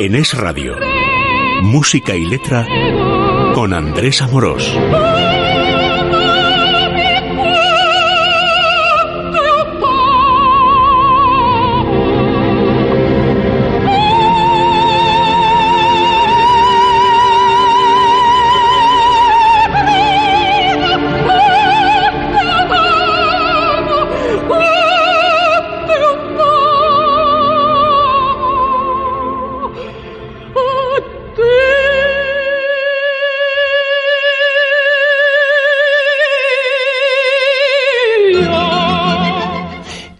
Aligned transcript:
En 0.00 0.14
Es 0.14 0.32
Radio, 0.32 0.76
música 1.62 2.14
y 2.14 2.24
letra 2.24 2.64
con 3.52 3.74
Andrés 3.74 4.22
Amorós. 4.22 4.72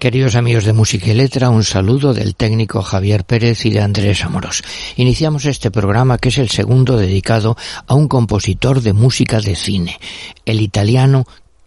Queridos 0.08 0.36
amigos 0.36 0.64
de 0.64 0.72
Música 0.72 1.08
y 1.08 1.12
Letra, 1.12 1.50
un 1.50 1.62
saludo 1.62 2.14
del 2.14 2.34
técnico 2.34 2.80
Javier 2.80 3.24
Pérez 3.24 3.66
y 3.66 3.70
de 3.70 3.82
Andrés 3.82 4.24
Amorós. 4.24 4.62
Iniciamos 4.96 5.44
este 5.44 5.70
programa 5.70 6.16
que 6.16 6.30
es 6.30 6.38
el 6.38 6.48
segundo 6.48 6.96
dedicado 6.96 7.58
a 7.86 7.94
un 7.94 8.08
compositor 8.08 8.80
de 8.80 8.94
música 8.94 9.38
de 9.42 9.54
cine, 9.54 10.00
el 10.46 10.62
italiano 10.62 11.26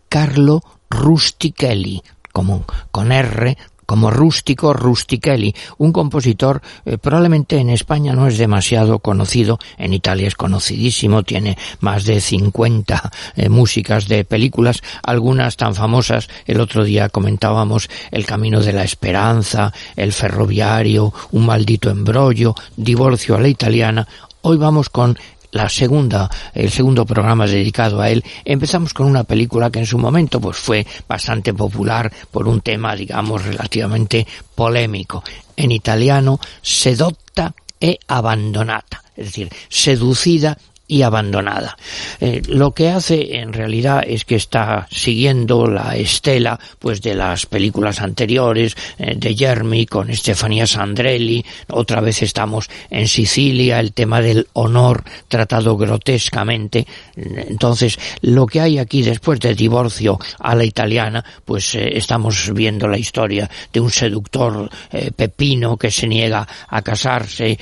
Carlo 0.09 0.63
Rustichelli, 0.89 2.01
como 2.33 2.65
con 2.89 3.11
R 3.11 3.59
como 3.91 4.09
Rústico 4.09 4.71
Rustichelli, 4.71 5.53
un 5.77 5.91
compositor 5.91 6.61
eh, 6.85 6.97
probablemente 6.97 7.57
en 7.57 7.69
España 7.69 8.13
no 8.13 8.25
es 8.25 8.37
demasiado 8.37 8.99
conocido, 8.99 9.59
en 9.77 9.93
Italia 9.93 10.29
es 10.29 10.35
conocidísimo, 10.35 11.23
tiene 11.23 11.57
más 11.81 12.05
de 12.05 12.21
50 12.21 13.11
eh, 13.35 13.49
músicas 13.49 14.07
de 14.07 14.23
películas, 14.23 14.81
algunas 15.03 15.57
tan 15.57 15.75
famosas, 15.75 16.29
el 16.45 16.61
otro 16.61 16.85
día 16.85 17.09
comentábamos 17.09 17.89
El 18.11 18.25
Camino 18.25 18.61
de 18.61 18.71
la 18.71 18.85
Esperanza, 18.85 19.73
El 19.97 20.13
Ferroviario, 20.13 21.13
Un 21.33 21.45
maldito 21.45 21.89
embrollo, 21.89 22.55
Divorcio 22.77 23.35
a 23.35 23.41
la 23.41 23.49
italiana, 23.49 24.07
Hoy 24.43 24.57
vamos 24.57 24.89
con 24.89 25.19
la 25.51 25.69
segunda, 25.69 26.29
el 26.53 26.71
segundo 26.71 27.05
programa 27.05 27.45
dedicado 27.45 28.01
a 28.01 28.09
él, 28.09 28.23
empezamos 28.45 28.93
con 28.93 29.05
una 29.05 29.23
película 29.23 29.69
que 29.69 29.79
en 29.79 29.85
su 29.85 29.97
momento 29.97 30.39
pues 30.39 30.57
fue 30.57 30.85
bastante 31.07 31.53
popular 31.53 32.11
por 32.31 32.47
un 32.47 32.61
tema, 32.61 32.95
digamos, 32.95 33.43
relativamente 33.43 34.25
polémico. 34.55 35.23
En 35.55 35.71
italiano, 35.71 36.39
sedotta 36.61 37.53
e 37.79 37.99
abbandonata, 38.07 39.03
es 39.15 39.25
decir, 39.25 39.49
seducida 39.69 40.57
y 40.91 41.03
abandonada. 41.03 41.77
Eh, 42.19 42.41
lo 42.49 42.73
que 42.73 42.89
hace 42.89 43.37
en 43.37 43.53
realidad 43.53 44.03
es 44.05 44.25
que 44.25 44.35
está 44.35 44.87
siguiendo 44.91 45.65
la 45.65 45.95
estela 45.95 46.59
pues 46.79 47.01
de 47.01 47.15
las 47.15 47.45
películas 47.45 48.01
anteriores 48.01 48.75
eh, 48.97 49.15
de 49.15 49.33
Jeremy 49.33 49.85
con 49.85 50.09
Estefanía 50.09 50.67
Sandrelli, 50.67 51.45
otra 51.69 52.01
vez 52.01 52.21
estamos 52.23 52.69
en 52.89 53.07
Sicilia, 53.07 53.79
el 53.79 53.93
tema 53.93 54.19
del 54.19 54.49
honor 54.51 55.05
tratado 55.29 55.77
grotescamente. 55.77 56.85
Entonces, 57.15 57.97
lo 58.19 58.45
que 58.45 58.59
hay 58.59 58.77
aquí 58.77 59.01
después 59.01 59.39
de 59.39 59.55
divorcio 59.55 60.19
a 60.39 60.55
la 60.55 60.65
italiana, 60.65 61.23
pues 61.45 61.73
eh, 61.75 61.97
estamos 61.97 62.53
viendo 62.53 62.85
la 62.89 62.97
historia 62.97 63.49
de 63.71 63.79
un 63.79 63.91
seductor 63.91 64.69
pepino 65.15 65.77
que 65.77 65.89
se 65.89 66.05
niega 66.05 66.45
a 66.67 66.81
casarse, 66.81 67.57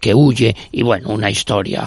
que 0.00 0.14
huye 0.14 0.56
y 0.72 0.82
bueno, 0.82 1.10
una 1.10 1.30
historia 1.30 1.86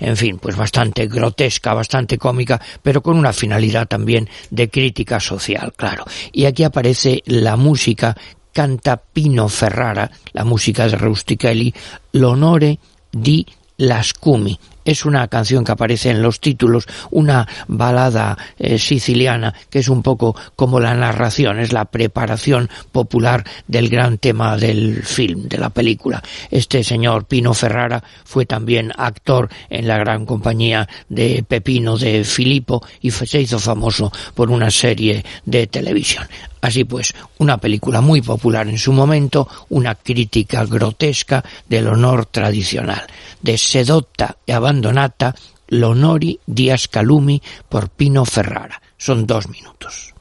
en 0.00 0.16
fin, 0.16 0.38
pues 0.38 0.56
bastante 0.56 1.06
grotesca, 1.06 1.74
bastante 1.74 2.18
cómica, 2.18 2.60
pero 2.82 3.02
con 3.02 3.16
una 3.16 3.32
finalidad 3.32 3.86
también 3.86 4.28
de 4.50 4.68
crítica 4.68 5.20
social, 5.20 5.72
claro. 5.76 6.04
Y 6.32 6.46
aquí 6.46 6.64
aparece 6.64 7.22
la 7.26 7.56
música 7.56 8.16
canta 8.52 8.96
Pino 8.96 9.48
Ferrara, 9.48 10.10
la 10.32 10.44
música 10.44 10.88
de 10.88 10.96
Rustichelli, 10.96 11.72
L'onore 12.12 12.78
di 13.12 13.46
Lascumi, 13.76 14.58
es 14.84 15.04
una 15.04 15.28
canción 15.28 15.64
que 15.64 15.72
aparece 15.72 16.10
en 16.10 16.22
los 16.22 16.40
títulos, 16.40 16.86
una 17.10 17.46
balada 17.68 18.36
eh, 18.58 18.78
siciliana 18.78 19.54
que 19.68 19.80
es 19.80 19.88
un 19.88 20.02
poco 20.02 20.36
como 20.56 20.80
la 20.80 20.94
narración, 20.94 21.58
es 21.58 21.72
la 21.72 21.84
preparación 21.84 22.68
popular 22.92 23.44
del 23.66 23.88
gran 23.88 24.18
tema 24.18 24.56
del 24.56 25.02
film, 25.02 25.48
de 25.48 25.58
la 25.58 25.70
película. 25.70 26.22
Este 26.50 26.84
señor 26.84 27.26
Pino 27.26 27.54
Ferrara 27.54 28.02
fue 28.24 28.46
también 28.46 28.92
actor 28.96 29.48
en 29.68 29.86
la 29.86 29.98
gran 29.98 30.26
compañía 30.26 30.88
de 31.08 31.44
Pepino 31.46 31.96
de 31.96 32.24
Filippo 32.24 32.84
y 33.00 33.10
se 33.10 33.40
hizo 33.40 33.58
famoso 33.58 34.12
por 34.34 34.50
una 34.50 34.70
serie 34.70 35.24
de 35.44 35.66
televisión. 35.66 36.26
Así 36.60 36.84
pues, 36.84 37.14
una 37.38 37.58
película 37.58 38.00
muy 38.00 38.20
popular 38.20 38.68
en 38.68 38.78
su 38.78 38.92
momento, 38.92 39.48
una 39.70 39.94
crítica 39.94 40.64
grotesca 40.64 41.44
del 41.68 41.88
honor 41.88 42.26
tradicional, 42.26 43.06
de 43.40 43.56
Sedota 43.56 44.36
e 44.46 44.52
Abbandonata, 44.52 45.34
Lonori 45.68 46.38
Díaz 46.46 46.88
Calumi 46.88 47.40
por 47.68 47.88
Pino 47.90 48.24
Ferrara. 48.24 48.80
Son 48.96 49.26
dos 49.26 49.48
minutos. 49.48 50.14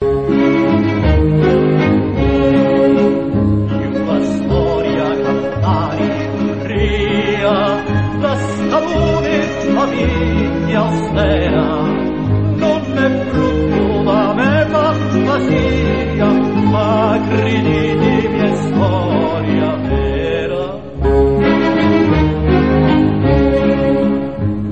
ma 16.69 17.19
credetemi 17.27 18.39
è 18.39 18.53
storia 18.67 19.75
vera. 19.87 20.67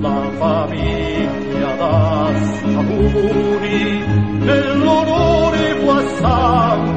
La 0.06 0.22
famiglia 0.38 1.72
da 1.78 2.32
sapuri 2.60 4.06
nell'onore 4.40 5.76
può 5.82 5.94
assai 5.94 6.97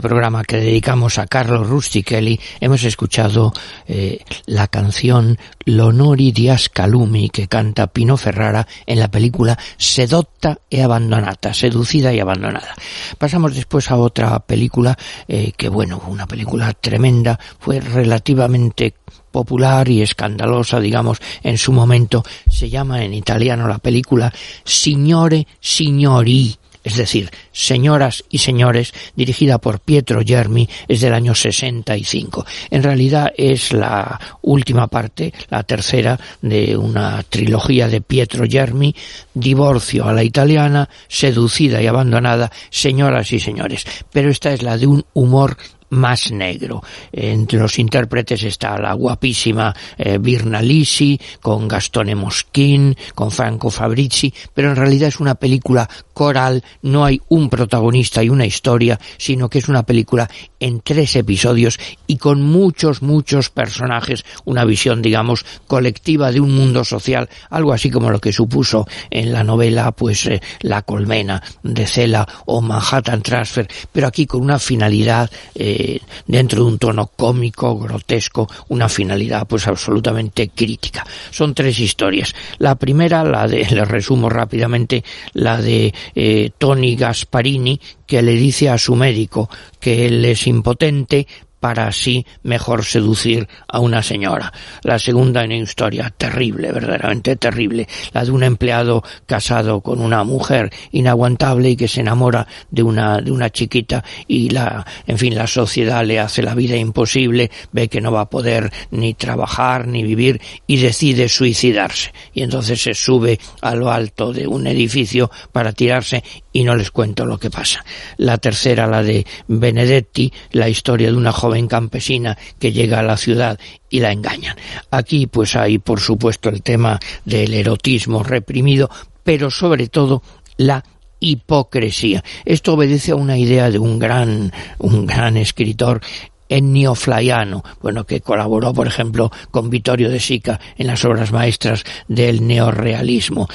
este 0.00 0.08
programa 0.08 0.44
que 0.44 0.56
dedicamos 0.56 1.18
a 1.18 1.26
Carlos 1.26 1.68
Rustichelli 1.68 2.40
hemos 2.58 2.84
escuchado 2.84 3.52
eh, 3.86 4.24
la 4.46 4.66
canción 4.66 5.36
L'onori 5.66 6.32
di 6.32 6.48
Ascalumi 6.48 7.28
que 7.28 7.48
canta 7.48 7.86
Pino 7.86 8.16
Ferrara 8.16 8.66
en 8.86 8.98
la 8.98 9.10
película 9.10 9.58
Sedotta 9.76 10.60
e 10.70 10.82
Abandonata, 10.82 11.52
seducida 11.52 12.14
y 12.14 12.20
abandonada. 12.20 12.74
Pasamos 13.18 13.54
después 13.54 13.90
a 13.90 13.98
otra 13.98 14.38
película 14.40 14.96
eh, 15.28 15.52
que 15.54 15.68
bueno, 15.68 16.02
una 16.08 16.26
película 16.26 16.72
tremenda, 16.72 17.38
fue 17.58 17.80
relativamente 17.80 18.94
popular 19.30 19.86
y 19.90 20.00
escandalosa, 20.00 20.80
digamos, 20.80 21.20
en 21.42 21.58
su 21.58 21.72
momento, 21.72 22.24
se 22.48 22.70
llama 22.70 23.04
en 23.04 23.12
italiano 23.12 23.68
la 23.68 23.78
película 23.78 24.32
Signore 24.64 25.46
Signori, 25.60 26.56
es 26.82 26.96
decir, 26.96 27.30
Señoras 27.52 28.24
y 28.30 28.38
Señores, 28.38 28.92
dirigida 29.14 29.58
por 29.58 29.80
Pietro 29.80 30.22
Germi, 30.24 30.68
es 30.88 31.00
del 31.00 31.14
año 31.14 31.34
65. 31.34 32.46
En 32.70 32.82
realidad 32.82 33.32
es 33.36 33.72
la 33.72 34.18
última 34.42 34.86
parte, 34.86 35.32
la 35.48 35.62
tercera 35.62 36.18
de 36.40 36.76
una 36.76 37.22
trilogía 37.22 37.88
de 37.88 38.00
Pietro 38.00 38.44
Germi, 38.48 38.94
Divorcio 39.34 40.06
a 40.06 40.12
la 40.12 40.24
italiana, 40.24 40.88
Seducida 41.08 41.82
y 41.82 41.86
abandonada, 41.86 42.50
Señoras 42.70 43.32
y 43.32 43.40
Señores. 43.40 43.84
Pero 44.12 44.30
esta 44.30 44.52
es 44.52 44.62
la 44.62 44.76
de 44.76 44.86
un 44.86 45.04
humor 45.12 45.56
más 45.90 46.30
negro. 46.32 46.82
Entre 47.12 47.58
los 47.58 47.78
intérpretes 47.78 48.42
está 48.44 48.78
la 48.78 48.94
guapísima 48.94 49.74
eh, 49.98 50.18
Birna 50.18 50.62
Lisi, 50.62 51.20
con 51.40 51.68
Gastone 51.68 52.14
Moschin, 52.14 52.96
con 53.14 53.30
Franco 53.30 53.70
Fabrizi, 53.70 54.32
pero 54.54 54.70
en 54.70 54.76
realidad 54.76 55.08
es 55.08 55.20
una 55.20 55.34
película 55.34 55.88
coral, 56.12 56.62
no 56.82 57.04
hay 57.04 57.20
un 57.28 57.48
protagonista 57.48 58.22
y 58.22 58.28
una 58.28 58.46
historia, 58.46 58.98
sino 59.16 59.48
que 59.48 59.58
es 59.58 59.68
una 59.68 59.84
película 59.84 60.28
en 60.58 60.80
tres 60.80 61.16
episodios 61.16 61.78
y 62.06 62.16
con 62.18 62.42
muchos, 62.42 63.02
muchos 63.02 63.50
personajes, 63.50 64.24
una 64.44 64.64
visión, 64.64 65.02
digamos, 65.02 65.44
colectiva 65.66 66.30
de 66.30 66.40
un 66.40 66.54
mundo 66.54 66.84
social, 66.84 67.28
algo 67.48 67.72
así 67.72 67.90
como 67.90 68.10
lo 68.10 68.20
que 68.20 68.32
supuso 68.32 68.86
en 69.10 69.32
la 69.32 69.44
novela, 69.44 69.92
pues, 69.92 70.26
eh, 70.26 70.40
La 70.60 70.82
Colmena 70.82 71.42
de 71.62 71.86
Cela 71.86 72.28
o 72.46 72.60
Manhattan 72.60 73.22
Transfer, 73.22 73.68
pero 73.90 74.06
aquí 74.06 74.26
con 74.26 74.42
una 74.42 74.58
finalidad 74.58 75.30
eh, 75.54 75.79
dentro 76.26 76.64
de 76.64 76.70
un 76.70 76.78
tono 76.78 77.06
cómico, 77.08 77.78
grotesco, 77.78 78.48
una 78.68 78.88
finalidad 78.88 79.46
pues 79.46 79.66
absolutamente 79.66 80.48
crítica. 80.48 81.06
Son 81.30 81.54
tres 81.54 81.78
historias. 81.80 82.34
La 82.58 82.74
primera, 82.74 83.24
la 83.24 83.46
de, 83.46 83.64
le 83.70 83.84
resumo 83.84 84.28
rápidamente, 84.28 85.04
la 85.34 85.60
de 85.60 85.92
eh, 86.14 86.50
Tony 86.58 86.96
Gasparini, 86.96 87.80
que 88.06 88.22
le 88.22 88.32
dice 88.32 88.68
a 88.68 88.78
su 88.78 88.96
médico 88.96 89.48
que 89.78 90.06
él 90.06 90.24
es 90.24 90.46
impotente, 90.46 91.26
para 91.60 91.86
así 91.86 92.26
mejor 92.42 92.84
seducir 92.84 93.46
a 93.68 93.78
una 93.78 94.02
señora. 94.02 94.52
La 94.82 94.98
segunda 94.98 95.44
una 95.44 95.56
historia 95.56 96.12
terrible, 96.16 96.72
verdaderamente 96.72 97.36
terrible, 97.36 97.86
la 98.12 98.24
de 98.24 98.30
un 98.30 98.42
empleado 98.42 99.04
casado 99.26 99.80
con 99.80 100.00
una 100.00 100.24
mujer 100.24 100.70
inaguantable 100.92 101.70
y 101.70 101.76
que 101.76 101.88
se 101.88 102.00
enamora 102.00 102.46
de 102.70 102.82
una 102.82 103.20
de 103.20 103.30
una 103.30 103.50
chiquita 103.50 104.02
y 104.26 104.50
la 104.50 104.86
en 105.06 105.18
fin 105.18 105.34
la 105.34 105.46
sociedad 105.46 106.04
le 106.04 106.18
hace 106.18 106.42
la 106.42 106.54
vida 106.54 106.76
imposible, 106.76 107.50
ve 107.72 107.88
que 107.88 108.00
no 108.00 108.12
va 108.12 108.22
a 108.22 108.30
poder 108.30 108.72
ni 108.90 109.14
trabajar 109.14 109.86
ni 109.86 110.02
vivir 110.02 110.40
y 110.66 110.78
decide 110.78 111.28
suicidarse 111.28 112.12
y 112.32 112.42
entonces 112.42 112.82
se 112.82 112.94
sube 112.94 113.38
a 113.60 113.74
lo 113.74 113.90
alto 113.90 114.32
de 114.32 114.46
un 114.46 114.66
edificio 114.66 115.30
para 115.52 115.72
tirarse 115.72 116.22
y 116.52 116.64
no 116.64 116.74
les 116.76 116.90
cuento 116.90 117.26
lo 117.26 117.38
que 117.38 117.50
pasa. 117.50 117.84
La 118.16 118.38
tercera, 118.38 118.86
la 118.86 119.02
de 119.02 119.26
Benedetti, 119.48 120.32
la 120.52 120.68
historia 120.68 121.10
de 121.10 121.16
una 121.16 121.32
joven 121.32 121.68
campesina 121.68 122.36
que 122.58 122.72
llega 122.72 123.00
a 123.00 123.04
la 123.04 123.16
ciudad 123.16 123.58
y 123.88 124.00
la 124.00 124.12
engañan. 124.12 124.56
Aquí 124.90 125.26
pues 125.26 125.56
hay 125.56 125.78
por 125.78 126.00
supuesto 126.00 126.48
el 126.48 126.62
tema 126.62 126.98
del 127.24 127.54
erotismo 127.54 128.22
reprimido, 128.22 128.90
pero 129.22 129.50
sobre 129.50 129.88
todo 129.88 130.22
la 130.56 130.84
hipocresía. 131.20 132.24
Esto 132.44 132.74
obedece 132.74 133.12
a 133.12 133.16
una 133.16 133.38
idea 133.38 133.70
de 133.70 133.78
un 133.78 133.98
gran, 133.98 134.52
un 134.78 135.06
gran 135.06 135.36
escritor 135.36 136.00
Ennio 136.48 136.96
Flaiano, 136.96 137.62
bueno, 137.80 138.04
que 138.04 138.20
colaboró, 138.20 138.74
por 138.74 138.88
ejemplo, 138.88 139.30
con 139.52 139.70
Vittorio 139.70 140.10
de 140.10 140.18
Sica 140.18 140.58
en 140.76 140.88
las 140.88 141.04
obras 141.04 141.30
maestras 141.30 141.84
del 142.08 142.44
neorrealismo. 142.46 143.48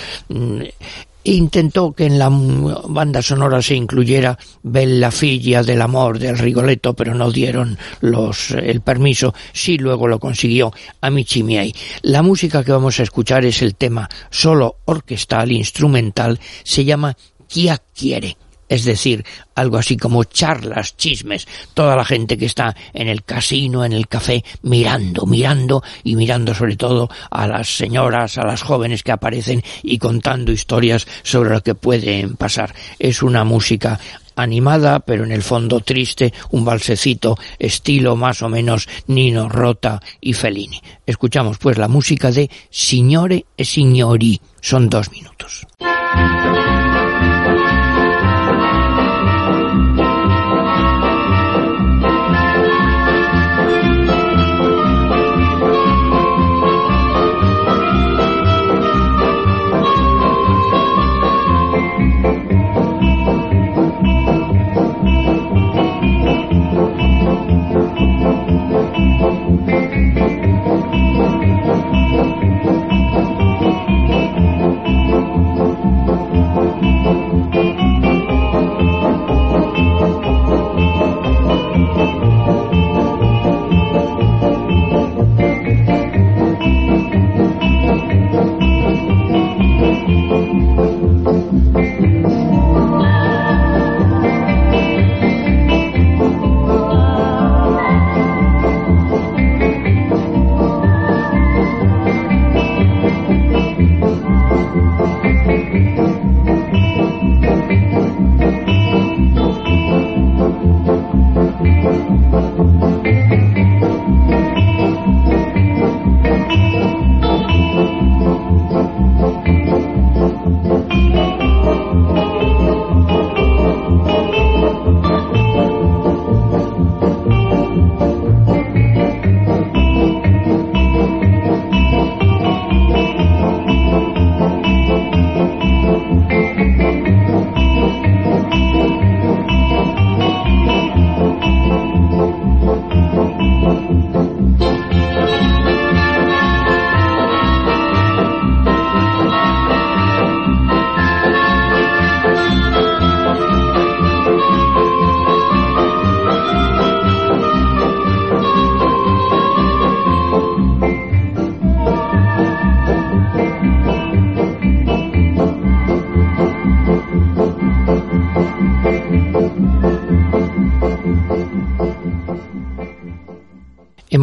Intentó 1.27 1.91
que 1.91 2.05
en 2.05 2.19
la 2.19 2.29
banda 2.29 3.19
sonora 3.19 3.59
se 3.59 3.73
incluyera 3.73 4.37
Bella 4.61 5.09
Figlia 5.09 5.63
del 5.63 5.81
amor 5.81 6.19
del 6.19 6.37
Rigoletto, 6.37 6.93
pero 6.93 7.15
no 7.15 7.31
dieron 7.31 7.79
los 8.01 8.51
el 8.51 8.81
permiso, 8.81 9.33
sí 9.51 9.79
luego 9.79 10.07
lo 10.07 10.19
consiguió 10.19 10.71
Amici 11.01 11.41
miei. 11.41 11.73
La 12.03 12.21
música 12.21 12.63
que 12.63 12.71
vamos 12.71 12.99
a 12.99 13.03
escuchar 13.03 13.43
es 13.43 13.63
el 13.63 13.73
tema 13.73 14.07
solo 14.29 14.77
orquestal, 14.85 15.51
instrumental, 15.51 16.39
se 16.63 16.85
llama 16.85 17.17
Chia 17.47 17.81
quiere 17.95 18.37
es 18.69 18.85
decir, 18.85 19.25
algo 19.55 19.77
así 19.77 19.97
como 19.97 20.23
charlas, 20.23 20.97
chismes, 20.97 21.47
toda 21.73 21.95
la 21.95 22.05
gente 22.05 22.37
que 22.37 22.45
está 22.45 22.75
en 22.93 23.07
el 23.07 23.23
casino, 23.23 23.85
en 23.85 23.93
el 23.93 24.07
café, 24.07 24.43
mirando, 24.63 25.25
mirando 25.25 25.83
y 26.03 26.15
mirando 26.15 26.53
sobre 26.53 26.75
todo 26.75 27.09
a 27.29 27.47
las 27.47 27.75
señoras, 27.75 28.37
a 28.37 28.45
las 28.45 28.61
jóvenes 28.61 29.03
que 29.03 29.11
aparecen 29.11 29.63
y 29.83 29.97
contando 29.97 30.51
historias 30.51 31.07
sobre 31.23 31.51
lo 31.51 31.61
que 31.61 31.75
pueden 31.75 32.35
pasar. 32.35 32.73
Es 32.99 33.21
una 33.21 33.43
música 33.43 33.99
animada, 34.35 34.99
pero 34.99 35.23
en 35.23 35.31
el 35.31 35.43
fondo 35.43 35.79
triste, 35.79 36.33
un 36.51 36.65
balsecito 36.65 37.37
estilo 37.57 38.15
más 38.15 38.41
o 38.41 38.49
menos 38.49 38.87
Nino 39.07 39.49
Rota 39.49 40.01
y 40.19 40.33
Fellini. 40.33 40.81
Escuchamos 41.05 41.57
pues 41.57 41.77
la 41.77 41.87
música 41.87 42.31
de 42.31 42.49
Signore 42.69 43.45
e 43.57 43.63
Signori. 43.63 44.39
Son 44.59 44.89
dos 44.89 45.11
minutos. 45.11 45.65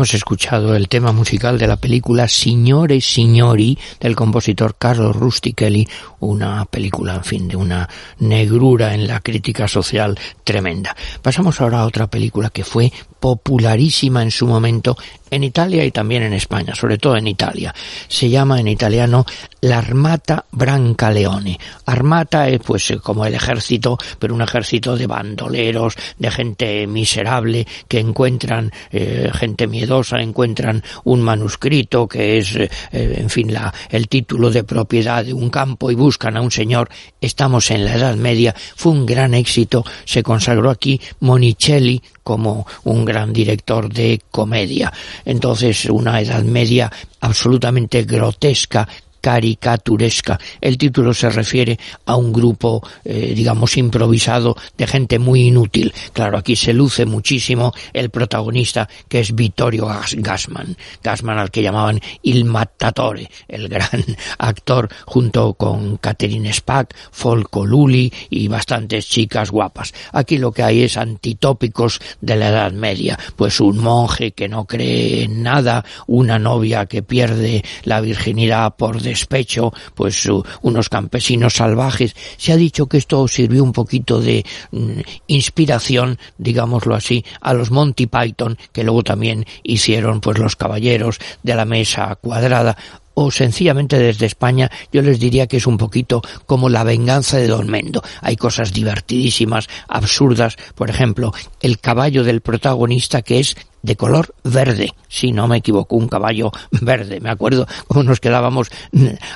Hemos 0.02 0.14
escuchado 0.14 0.74
el 0.74 0.88
tema 0.88 1.12
musical 1.12 1.60
de 1.60 1.68
la 1.68 1.76
película 1.76 2.26
Signore 2.26 3.00
Signori 3.00 3.78
del 4.00 4.16
compositor 4.16 4.74
Carlo 4.76 5.12
Rustichelli, 5.12 5.86
una 6.18 6.64
película, 6.64 7.14
en 7.14 7.22
fin, 7.22 7.46
de 7.46 7.54
una 7.54 7.88
negrura 8.18 8.94
en 8.94 9.06
la 9.06 9.20
crítica 9.20 9.68
social 9.68 10.18
tremenda. 10.42 10.96
Pasamos 11.22 11.60
ahora 11.60 11.82
a 11.82 11.86
otra 11.86 12.08
película 12.08 12.50
que 12.50 12.64
fue 12.64 12.92
popularísima 13.22 14.20
en 14.20 14.32
su 14.32 14.48
momento 14.48 14.96
en 15.30 15.44
Italia 15.44 15.84
y 15.84 15.92
también 15.92 16.24
en 16.24 16.32
España, 16.32 16.74
sobre 16.74 16.98
todo 16.98 17.16
en 17.16 17.28
Italia. 17.28 17.72
Se 18.08 18.28
llama 18.28 18.58
en 18.58 18.66
italiano 18.66 19.24
la 19.60 19.78
Armata 19.78 20.44
Brancaleone. 20.50 21.58
Armata 21.86 22.48
es 22.48 22.58
pues 22.58 22.90
eh, 22.90 22.98
como 22.98 23.24
el 23.24 23.34
ejército, 23.34 23.96
pero 24.18 24.34
un 24.34 24.42
ejército 24.42 24.96
de 24.96 25.06
bandoleros, 25.06 25.94
de 26.18 26.30
gente 26.32 26.86
miserable 26.88 27.64
que 27.86 28.00
encuentran 28.00 28.72
eh, 28.90 29.30
gente 29.32 29.68
miedosa, 29.68 30.20
encuentran 30.20 30.82
un 31.04 31.22
manuscrito 31.22 32.08
que 32.08 32.38
es, 32.38 32.56
eh, 32.56 32.68
en 32.90 33.30
fin, 33.30 33.54
la, 33.54 33.72
el 33.88 34.08
título 34.08 34.50
de 34.50 34.64
propiedad 34.64 35.24
de 35.24 35.32
un 35.32 35.48
campo 35.48 35.92
y 35.92 35.94
buscan 35.94 36.36
a 36.36 36.40
un 36.40 36.50
señor. 36.50 36.90
Estamos 37.20 37.70
en 37.70 37.84
la 37.84 37.94
Edad 37.94 38.16
Media. 38.16 38.52
Fue 38.74 38.90
un 38.90 39.06
gran 39.06 39.32
éxito. 39.32 39.84
Se 40.04 40.24
consagró 40.24 40.70
aquí 40.70 41.00
Monicelli 41.20 42.02
como 42.22 42.66
un 42.84 43.04
gran 43.04 43.11
director 43.32 43.92
de 43.92 44.20
comedia. 44.30 44.92
Entonces, 45.24 45.84
una 45.86 46.20
Edad 46.20 46.42
Media 46.42 46.90
absolutamente 47.20 48.04
grotesca 48.04 48.88
caricaturesca. 49.22 50.38
El 50.60 50.76
título 50.76 51.14
se 51.14 51.30
refiere 51.30 51.78
a 52.04 52.16
un 52.16 52.32
grupo, 52.32 52.86
eh, 53.04 53.32
digamos, 53.34 53.76
improvisado 53.78 54.56
de 54.76 54.86
gente 54.86 55.18
muy 55.18 55.42
inútil. 55.46 55.94
Claro, 56.12 56.36
aquí 56.36 56.56
se 56.56 56.74
luce 56.74 57.06
muchísimo 57.06 57.72
el 57.92 58.10
protagonista, 58.10 58.88
que 59.08 59.20
es 59.20 59.34
Vittorio 59.34 59.86
Gassman. 59.86 60.76
Gassman 61.02 61.38
al 61.38 61.50
que 61.50 61.62
llamaban 61.62 62.00
Il 62.22 62.44
Mattatore, 62.44 63.30
el 63.48 63.68
gran 63.68 64.04
actor, 64.38 64.88
junto 65.06 65.54
con 65.54 65.98
Catherine 65.98 66.52
Spack, 66.52 66.94
Folco 67.12 67.64
Luli 67.64 68.12
y 68.28 68.48
bastantes 68.48 69.08
chicas 69.08 69.50
guapas. 69.50 69.94
Aquí 70.12 70.36
lo 70.36 70.50
que 70.50 70.64
hay 70.64 70.82
es 70.82 70.96
antitópicos 70.96 72.00
de 72.20 72.36
la 72.36 72.48
Edad 72.48 72.72
Media, 72.72 73.16
pues 73.36 73.60
un 73.60 73.78
monje 73.78 74.32
que 74.32 74.48
no 74.48 74.64
cree 74.64 75.24
en 75.24 75.44
nada, 75.44 75.84
una 76.08 76.40
novia 76.40 76.86
que 76.86 77.04
pierde 77.04 77.62
la 77.84 78.00
virginidad 78.00 78.74
por 78.76 79.00
despecho, 79.12 79.72
pues 79.94 80.28
unos 80.62 80.88
campesinos 80.88 81.54
salvajes. 81.54 82.14
Se 82.36 82.52
ha 82.52 82.56
dicho 82.56 82.86
que 82.86 82.98
esto 82.98 83.28
sirvió 83.28 83.62
un 83.62 83.72
poquito 83.72 84.20
de 84.20 84.44
mm, 84.70 85.00
inspiración, 85.26 86.18
digámoslo 86.38 86.94
así, 86.94 87.24
a 87.40 87.54
los 87.54 87.70
Monty 87.70 88.06
Python, 88.06 88.56
que 88.72 88.84
luego 88.84 89.02
también 89.02 89.44
hicieron 89.62 90.20
pues 90.20 90.38
los 90.38 90.56
caballeros 90.56 91.18
de 91.42 91.54
la 91.54 91.64
mesa 91.64 92.16
cuadrada 92.16 92.76
o 93.14 93.30
sencillamente 93.30 93.98
desde 93.98 94.26
España, 94.26 94.70
yo 94.92 95.02
les 95.02 95.20
diría 95.20 95.46
que 95.46 95.58
es 95.58 95.66
un 95.66 95.76
poquito 95.76 96.22
como 96.46 96.68
la 96.68 96.84
venganza 96.84 97.36
de 97.36 97.46
Don 97.46 97.70
Mendo. 97.70 98.02
Hay 98.20 98.36
cosas 98.36 98.72
divertidísimas, 98.72 99.68
absurdas, 99.88 100.56
por 100.74 100.90
ejemplo, 100.90 101.32
el 101.60 101.78
caballo 101.78 102.24
del 102.24 102.40
protagonista 102.40 103.22
que 103.22 103.40
es 103.40 103.56
de 103.82 103.96
color 103.96 104.34
verde, 104.44 104.94
si 105.08 105.32
no 105.32 105.48
me 105.48 105.58
equivoco, 105.58 105.96
un 105.96 106.08
caballo 106.08 106.50
verde, 106.70 107.20
me 107.20 107.30
acuerdo 107.30 107.66
cómo 107.86 108.04
nos 108.04 108.20
quedábamos 108.20 108.70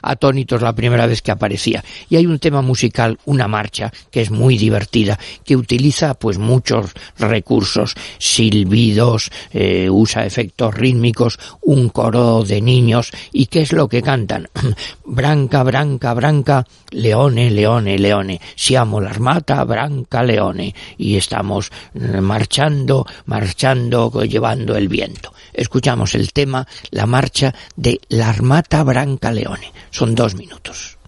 atónitos 0.02 0.62
la 0.62 0.74
primera 0.74 1.06
vez 1.06 1.22
que 1.22 1.30
aparecía. 1.30 1.84
Y 2.08 2.16
hay 2.16 2.26
un 2.26 2.38
tema 2.38 2.62
musical, 2.62 3.18
una 3.24 3.48
marcha, 3.48 3.92
que 4.10 4.22
es 4.22 4.30
muy 4.30 4.56
divertida, 4.56 5.18
que 5.44 5.56
utiliza 5.56 6.14
pues 6.14 6.38
muchos 6.38 6.92
recursos, 7.18 7.94
silbidos, 8.18 9.30
eh, 9.52 9.88
usa 9.90 10.24
efectos 10.24 10.74
rítmicos, 10.74 11.38
un 11.62 11.88
coro 11.88 12.42
de 12.42 12.60
niños, 12.60 13.10
y 13.32 13.46
qué 13.46 13.62
es 13.62 13.72
lo 13.72 13.88
que 13.88 14.02
cantan. 14.02 14.48
branca, 15.04 15.62
branca, 15.62 16.14
branca, 16.14 16.66
leone, 16.90 17.50
leone, 17.50 17.98
leone, 17.98 18.40
siamo 18.54 19.00
l'armata, 19.00 19.64
branca, 19.64 20.22
leone, 20.22 20.74
y 20.98 21.16
estamos 21.16 21.70
eh, 21.94 22.20
marchando, 22.20 23.06
marchando, 23.26 24.10
llevando 24.36 24.76
el 24.76 24.88
viento. 24.88 25.32
Escuchamos 25.54 26.14
el 26.14 26.30
tema, 26.34 26.66
la 26.90 27.06
marcha 27.06 27.54
de 27.74 27.98
la 28.10 28.28
Armata 28.28 28.82
Brancaleone. 28.82 29.72
Son 29.90 30.14
dos 30.14 30.34
minutos. 30.34 30.98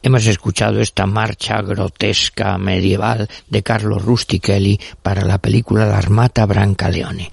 Hemos 0.00 0.26
escuchado 0.26 0.80
esta 0.80 1.06
marcha 1.06 1.60
grotesca 1.60 2.56
medieval 2.56 3.28
de 3.48 3.62
Carlo 3.62 3.98
Rustichelli 3.98 4.78
para 5.02 5.24
la 5.24 5.38
película 5.38 5.86
La 5.86 5.98
Armata 5.98 6.46
Brancaleone. 6.46 7.30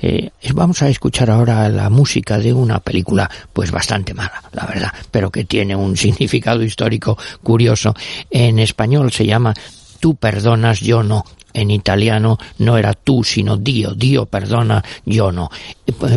Eh, 0.00 0.30
vamos 0.52 0.82
a 0.82 0.88
escuchar 0.88 1.30
ahora 1.30 1.68
la 1.68 1.90
música 1.90 2.38
de 2.38 2.52
una 2.52 2.80
película 2.80 3.30
pues 3.52 3.70
bastante 3.70 4.14
mala, 4.14 4.42
la 4.52 4.66
verdad, 4.66 4.92
pero 5.10 5.30
que 5.30 5.44
tiene 5.44 5.76
un 5.76 5.96
significado 5.96 6.62
histórico 6.62 7.16
curioso. 7.42 7.94
En 8.30 8.58
español 8.58 9.12
se 9.12 9.26
llama 9.26 9.54
tú 10.00 10.16
perdonas, 10.16 10.80
yo 10.80 11.02
no. 11.02 11.24
En 11.54 11.70
italiano 11.70 12.38
no 12.58 12.76
era 12.76 12.94
tú, 12.94 13.24
sino 13.24 13.56
Dio. 13.56 13.94
Dio 13.94 14.26
perdona, 14.26 14.84
yo 15.04 15.32
no. 15.32 15.50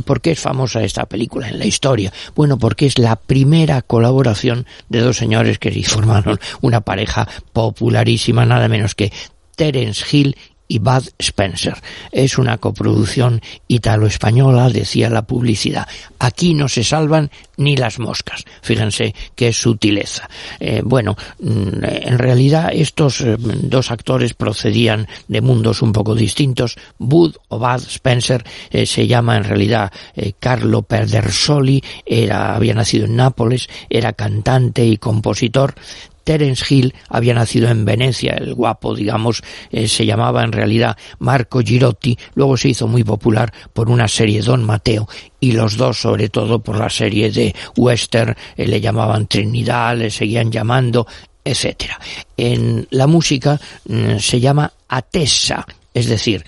¿Por 0.05 0.21
qué 0.21 0.31
es 0.31 0.39
famosa 0.39 0.83
esta 0.83 1.05
película 1.05 1.49
en 1.49 1.59
la 1.59 1.65
historia? 1.65 2.11
Bueno, 2.35 2.57
porque 2.57 2.85
es 2.85 2.97
la 2.97 3.15
primera 3.15 3.81
colaboración 3.81 4.65
de 4.89 4.99
dos 4.99 5.17
señores 5.17 5.57
que 5.59 5.71
formaron 5.83 6.39
una 6.61 6.81
pareja 6.81 7.27
popularísima, 7.53 8.45
nada 8.45 8.67
menos 8.67 8.95
que 8.95 9.11
Terence 9.55 10.05
Hill 10.11 10.35
y 10.71 10.79
Bud 10.79 11.03
Spencer. 11.19 11.75
Es 12.13 12.37
una 12.37 12.57
coproducción 12.57 13.41
italo-española, 13.67 14.69
decía 14.69 15.09
la 15.09 15.23
publicidad. 15.23 15.85
Aquí 16.17 16.53
no 16.53 16.69
se 16.69 16.85
salvan 16.85 17.29
ni 17.57 17.75
las 17.75 17.99
moscas. 17.99 18.45
Fíjense 18.61 19.13
qué 19.35 19.51
sutileza. 19.51 20.29
Eh, 20.61 20.81
bueno, 20.81 21.17
mm, 21.39 21.83
en 21.83 22.17
realidad 22.17 22.69
estos 22.71 23.19
eh, 23.19 23.35
dos 23.37 23.91
actores 23.91 24.33
procedían 24.33 25.09
de 25.27 25.41
mundos 25.41 25.81
un 25.81 25.91
poco 25.91 26.15
distintos. 26.15 26.77
Bud 26.97 27.35
o 27.49 27.59
Bud 27.59 27.83
Spencer 27.89 28.41
eh, 28.69 28.85
se 28.85 29.07
llama 29.07 29.35
en 29.35 29.43
realidad 29.43 29.91
Carlo 30.39 30.83
Perdersoli, 30.83 31.83
era, 32.05 32.55
había 32.55 32.73
nacido 32.73 33.05
en 33.05 33.17
Nápoles, 33.17 33.67
era 33.89 34.13
cantante 34.13 34.85
y 34.85 34.95
compositor, 34.95 35.75
Terence 36.23 36.63
Hill 36.69 36.93
había 37.09 37.33
nacido 37.33 37.69
en 37.69 37.85
Venecia, 37.85 38.33
el 38.33 38.53
guapo, 38.53 38.95
digamos, 38.95 39.41
eh, 39.71 39.87
se 39.87 40.05
llamaba 40.05 40.43
en 40.43 40.51
realidad 40.51 40.97
Marco 41.19 41.61
Girotti, 41.61 42.17
luego 42.35 42.57
se 42.57 42.69
hizo 42.69 42.87
muy 42.87 43.03
popular 43.03 43.53
por 43.73 43.89
una 43.89 44.07
serie 44.07 44.41
Don 44.41 44.63
Mateo 44.63 45.07
y 45.39 45.53
los 45.53 45.77
dos 45.77 45.99
sobre 45.99 46.29
todo 46.29 46.59
por 46.59 46.77
la 46.77 46.89
serie 46.89 47.31
de 47.31 47.55
Western, 47.75 48.35
eh, 48.55 48.67
le 48.67 48.81
llamaban 48.81 49.27
Trinidad, 49.27 49.97
le 49.97 50.09
seguían 50.09 50.51
llamando, 50.51 51.07
etcétera. 51.43 51.99
En 52.37 52.87
la 52.91 53.07
música 53.07 53.59
mm, 53.87 54.17
se 54.17 54.39
llama 54.39 54.71
atesa, 54.87 55.65
es 55.93 56.07
decir, 56.07 56.43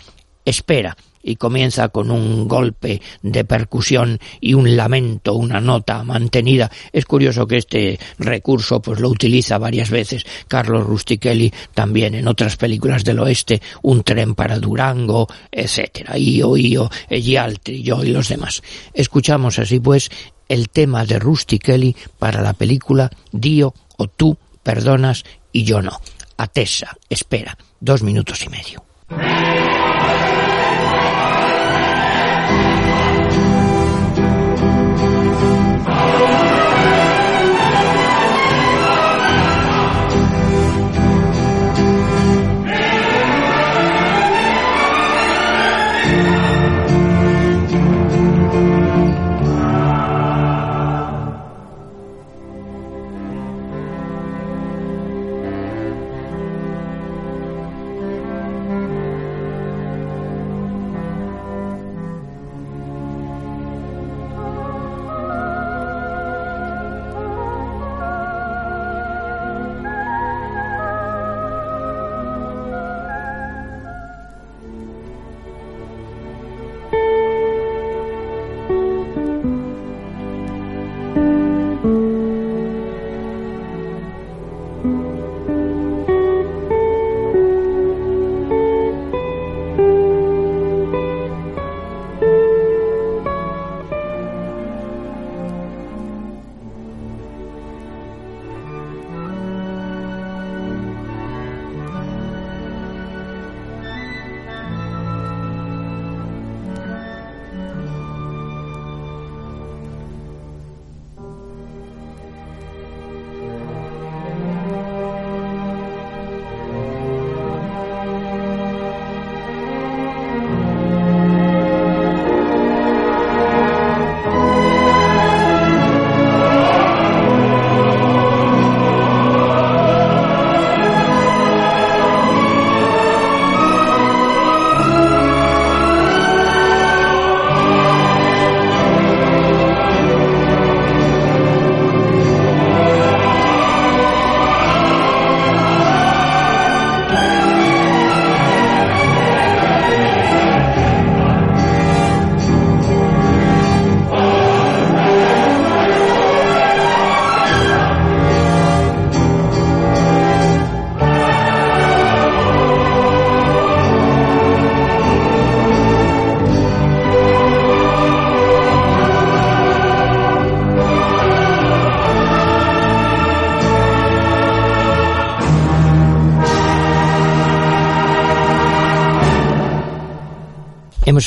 espera, 0.46 0.96
y 1.24 1.38
comienza 1.38 1.90
con 1.90 2.12
un 2.12 2.48
golpe 2.48 3.02
de 3.22 3.46
percusión 3.46 4.20
y 4.42 4.54
un 4.54 4.76
lamento, 4.76 5.34
una 5.34 5.62
nota 5.62 6.04
mantenida. 6.04 6.70
Es 6.92 7.06
curioso 7.06 7.48
que 7.48 7.58
este 7.58 8.00
recurso 8.20 8.82
pues 8.82 9.00
lo 9.00 9.10
utiliza 9.10 9.58
varias 9.58 9.90
veces 9.90 10.26
Carlos 10.48 10.86
Rustichelli 10.86 11.52
también 11.74 12.14
en 12.14 12.28
otras 12.28 12.58
películas 12.58 13.04
del 13.04 13.20
oeste, 13.20 13.62
Un 13.82 14.04
tren 14.04 14.36
para 14.36 14.60
Durango, 14.60 15.28
etcétera, 15.52 16.18
Io, 16.18 16.58
Io, 16.58 16.90
Egialtri, 17.10 17.82
yo 17.82 18.04
y 18.04 18.10
los 18.10 18.28
demás. 18.28 18.62
Escuchamos 18.94 19.58
así 19.60 19.80
pues 19.80 20.12
el 20.50 20.70
tema 20.70 21.06
de 21.06 21.20
Rustichelli 21.20 21.96
para 22.20 22.42
la 22.42 22.54
película 22.54 23.10
Dio 23.32 23.74
o 23.98 24.08
tú 24.08 24.38
perdonas 24.62 25.24
y 25.52 25.64
yo 25.64 25.82
no. 25.82 26.00
Atesa, 26.38 26.98
espera, 27.10 27.58
dos 27.80 28.04
minutos 28.04 28.44
y 28.44 28.50
medio. 28.50 28.84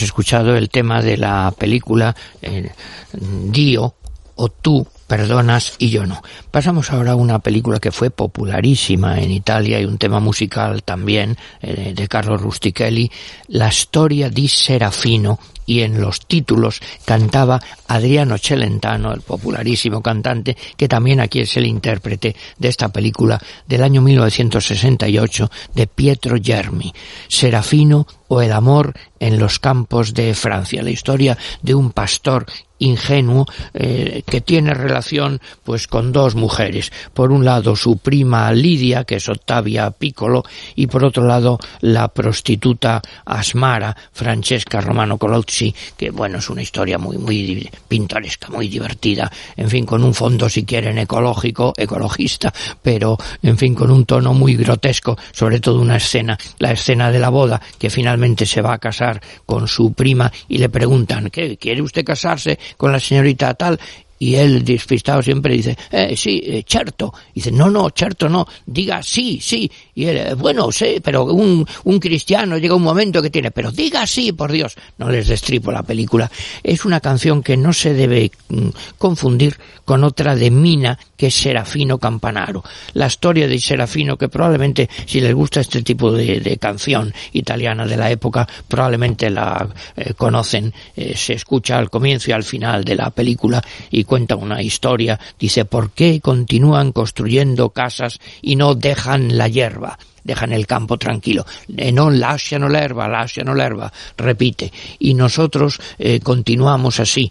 Escuchado 0.03 0.57
el 0.57 0.69
tema 0.69 1.03
de 1.03 1.17
la 1.17 1.53
película 1.57 2.15
eh, 2.43 2.73
Dio 3.13 3.95
o 4.37 4.49
Tú 4.49 4.87
perdonas 5.07 5.75
y 5.79 5.91
yo 5.91 6.07
no. 6.07 6.23
Pasamos 6.51 6.91
ahora 6.91 7.13
a 7.13 7.17
una 7.17 7.39
película 7.39 7.79
que 7.79 7.93
fue 7.93 8.11
popularísima 8.11 9.21
en 9.21 9.31
Italia 9.31 9.81
y 9.81 9.85
un 9.85 9.99
tema 9.99 10.21
musical 10.21 10.83
también 10.83 11.37
eh, 11.61 11.93
de 11.95 12.09
Carlo 12.09 12.37
Rustichelli, 12.37 13.11
La 13.49 13.69
storia 13.69 14.29
di 14.29 14.49
Serafino 14.49 15.39
y 15.67 15.81
en 15.81 16.01
los 16.01 16.27
títulos 16.27 16.81
cantaba 17.05 17.61
Adriano 17.89 18.39
Celentano, 18.39 19.13
el 19.13 19.21
popularísimo 19.21 20.01
cantante, 20.01 20.57
que 20.77 20.89
también 20.89 21.21
aquí 21.21 21.41
es 21.41 21.57
el 21.57 21.67
intérprete 21.67 22.35
de 22.59 22.69
esta 22.69 22.89
película 22.89 23.41
del 23.67 23.83
año 23.83 24.01
1968 24.01 25.51
de 25.75 25.87
Pietro 25.87 26.37
Germi, 26.43 26.95
Serafino 27.29 28.07
o 28.29 28.41
el 28.41 28.53
amor 28.53 28.95
en 29.21 29.39
los 29.39 29.59
campos 29.59 30.15
de 30.15 30.35
Francia, 30.35 30.83
la 30.83 30.91
historia 30.91 31.37
de 31.63 31.75
un 31.75 31.91
pastor 31.93 32.47
ingenuo 32.79 33.47
eh, 33.73 34.23
que 34.27 34.41
tiene 34.41 34.75
relación 34.75 35.41
pues 35.65 35.87
con 35.87 36.13
dos 36.13 36.35
mujeres. 36.35 36.93
Por 37.15 37.33
un 37.33 37.45
lado 37.45 37.77
su 37.77 37.99
prima 37.99 38.53
Lidia, 38.53 39.05
que 39.05 39.17
es 39.17 39.29
Octavia 39.29 39.91
Piccolo, 39.91 40.45
y 40.75 40.87
por 40.87 41.05
otro 41.05 41.25
lado 41.25 41.59
la 41.81 42.09
prostituta 42.09 43.01
Asmara, 43.25 43.97
Francesca 44.13 44.81
Romano 44.81 45.17
Colozzi, 45.19 45.56
que 45.97 46.11
bueno, 46.11 46.39
es 46.39 46.51
una 46.51 46.63
historia 46.63 46.99
muy, 46.99 47.19
muy 47.19 47.71
pintoresca, 47.89 48.49
muy 48.49 48.69
divertida, 48.69 49.31
en 49.57 49.71
fin, 49.71 49.87
con 49.87 50.03
un 50.05 50.15
fondo 50.15 50.49
si 50.49 50.65
quieren 50.65 50.99
ecológico, 50.99 51.73
ecologista, 51.77 52.53
pero 52.83 53.17
en 53.43 53.57
fin, 53.57 53.75
con 53.75 53.91
un 53.91 54.05
tono 54.05 54.35
muy 54.35 54.57
grotesco, 54.57 55.17
sobre 55.33 55.61
todo 55.61 55.81
una 55.81 55.97
escena, 55.97 56.39
la 56.59 56.73
escena 56.73 57.11
de 57.11 57.19
la 57.19 57.29
boda, 57.29 57.61
que 57.79 57.91
finalmente 57.91 58.47
se 58.47 58.61
va 58.61 58.75
a 58.75 58.79
casar 58.79 59.21
con 59.45 59.67
su 59.69 59.93
prima 59.93 60.31
y 60.49 60.59
le 60.59 60.69
preguntan, 60.69 61.31
¿qué, 61.31 61.57
¿quiere 61.57 61.83
usted 61.83 62.05
casarse 62.05 62.59
con 62.77 62.93
la 62.93 63.01
señorita 63.01 63.55
tal? 63.55 63.79
Y 64.19 64.35
él, 64.37 64.65
despistado, 64.65 65.23
siempre 65.23 65.55
dice, 65.55 65.77
eh, 65.91 66.17
sí, 66.17 66.41
eh, 66.43 66.65
certo. 66.67 67.13
dice, 67.35 67.53
no, 67.53 67.69
no, 67.69 67.91
certo 67.95 68.29
no, 68.29 68.47
diga 68.65 69.03
sí, 69.03 69.39
sí. 69.41 69.71
Y 69.97 70.05
él, 70.05 70.35
bueno, 70.37 70.71
sí, 70.71 71.01
pero 71.03 71.25
un, 71.25 71.65
cristiano 71.99 72.59
llega 72.59 72.75
un 72.75 72.83
momento 72.83 73.23
que 73.23 73.31
tiene, 73.31 73.51
pero 73.51 73.73
diga 73.73 74.07
sí, 74.07 74.31
por 74.33 74.53
Dios. 74.53 74.77
No 74.99 75.09
les 75.09 75.27
destripo 75.27 75.73
la 75.73 75.83
película. 75.83 76.31
Es 76.63 76.85
una 76.85 77.01
canción 77.01 77.43
que 77.43 77.57
no 77.57 77.73
se 77.73 77.95
debe 77.95 78.31
mm, 78.51 78.69
confundir 78.99 79.57
con 79.87 80.05
otra 80.05 80.37
de 80.37 80.51
Mina, 80.51 80.99
que 81.17 81.29
es 81.29 81.35
Serafino 81.35 81.97
Campanaro. 81.97 82.63
La 82.93 83.07
historia 83.07 83.49
de 83.49 83.59
Serafino, 83.59 84.19
que 84.19 84.29
probablemente, 84.29 84.91
si 85.07 85.19
les 85.23 85.33
gusta 85.33 85.61
este 85.61 85.83
tipo 85.83 86.13
de, 86.13 86.41
de 86.41 86.59
canción 86.59 87.15
italiana 87.33 87.87
de 87.87 87.97
la 87.97 88.11
época, 88.11 88.47
probablemente 88.69 89.31
la 89.31 89.67
eh, 89.97 90.13
conocen. 90.13 90.75
Eh, 90.95 91.15
se 91.17 91.33
escucha 91.33 91.79
al 91.79 91.89
comienzo 91.89 92.31
y 92.31 92.35
al 92.35 92.45
final 92.45 92.85
de 92.85 92.97
la 92.97 93.09
película 93.09 93.65
y 93.91 94.05
cuenta 94.05 94.37
una 94.37 94.61
historia. 94.61 95.19
Dice, 95.39 95.65
¿por 95.65 95.91
qué 95.93 96.21
continúan 96.21 96.93
construyendo 96.93 97.71
casas 97.71 98.19
y 98.43 98.57
no 98.57 98.75
dejan 98.75 99.39
la 99.39 99.49
hierba? 99.49 99.86
Dejan 100.27 100.53
el 100.53 100.67
campo 100.67 100.99
tranquilo. 100.99 101.47
Eh, 101.75 101.93
no 101.93 102.11
lasciano 102.11 102.69
l'erba, 102.69 103.09
lasciano 103.09 103.55
l'erba, 103.55 103.91
repite. 104.17 104.71
Y 104.99 105.15
nosotros 105.15 105.81
eh, 105.99 106.21
continuamos 106.21 107.01
así, 107.01 107.31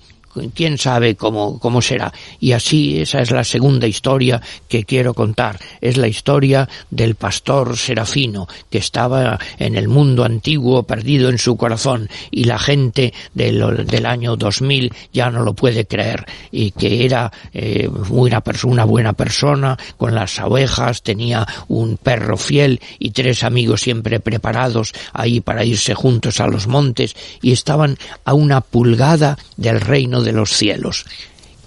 quién 0.54 0.78
sabe 0.78 1.16
cómo, 1.16 1.60
cómo 1.60 1.82
será. 1.82 2.14
Y 2.40 2.52
así 2.52 3.02
esa 3.02 3.22
es 3.22 3.32
la 3.32 3.44
segunda 3.44 3.88
historia 3.88 4.42
que 4.68 4.84
quiero 4.84 5.14
contar. 5.14 5.60
Es 5.82 5.98
la 5.98 6.08
historia 6.08 6.68
del 6.90 7.16
pastor 7.16 7.78
Serafino, 7.78 8.48
que 8.70 8.78
estaba 8.78 9.40
en 9.58 9.76
el 9.76 9.88
mundo 9.88 10.24
antiguo 10.24 10.84
perdido 10.84 11.30
en 11.30 11.38
su 11.38 11.58
corazón 11.58 12.10
y 12.32 12.46
la 12.46 12.60
gente 12.60 13.14
del, 13.34 13.86
del 13.86 14.06
año 14.06 14.36
2000 14.36 14.94
ya 15.14 15.30
no 15.30 15.44
lo 15.44 15.54
puede 15.54 15.86
creer 15.86 16.26
y 16.52 16.72
que 16.72 17.06
era 17.06 17.32
eh, 17.54 17.90
una, 18.10 18.44
una 18.64 18.86
buena 18.86 19.14
persona 19.14 19.78
con 19.98 20.16
las 20.16 20.40
ovejas, 20.40 21.02
tenía 21.02 21.46
un 21.68 21.98
perro 21.98 22.38
fiel 22.38 22.82
y 23.00 23.12
tres 23.12 23.44
amigos 23.44 23.82
siempre 23.82 24.20
preparados 24.20 24.94
ahí 25.14 25.42
para 25.42 25.66
irse 25.66 25.94
juntos 25.94 26.40
a 26.40 26.48
los 26.48 26.68
montes 26.68 27.16
y 27.42 27.52
estaban 27.52 27.98
a 28.24 28.34
una 28.34 28.62
pulgada 28.62 29.38
del 29.58 29.82
reino 29.82 30.22
de 30.26 30.34
los 30.34 30.52
cielos. 30.52 31.06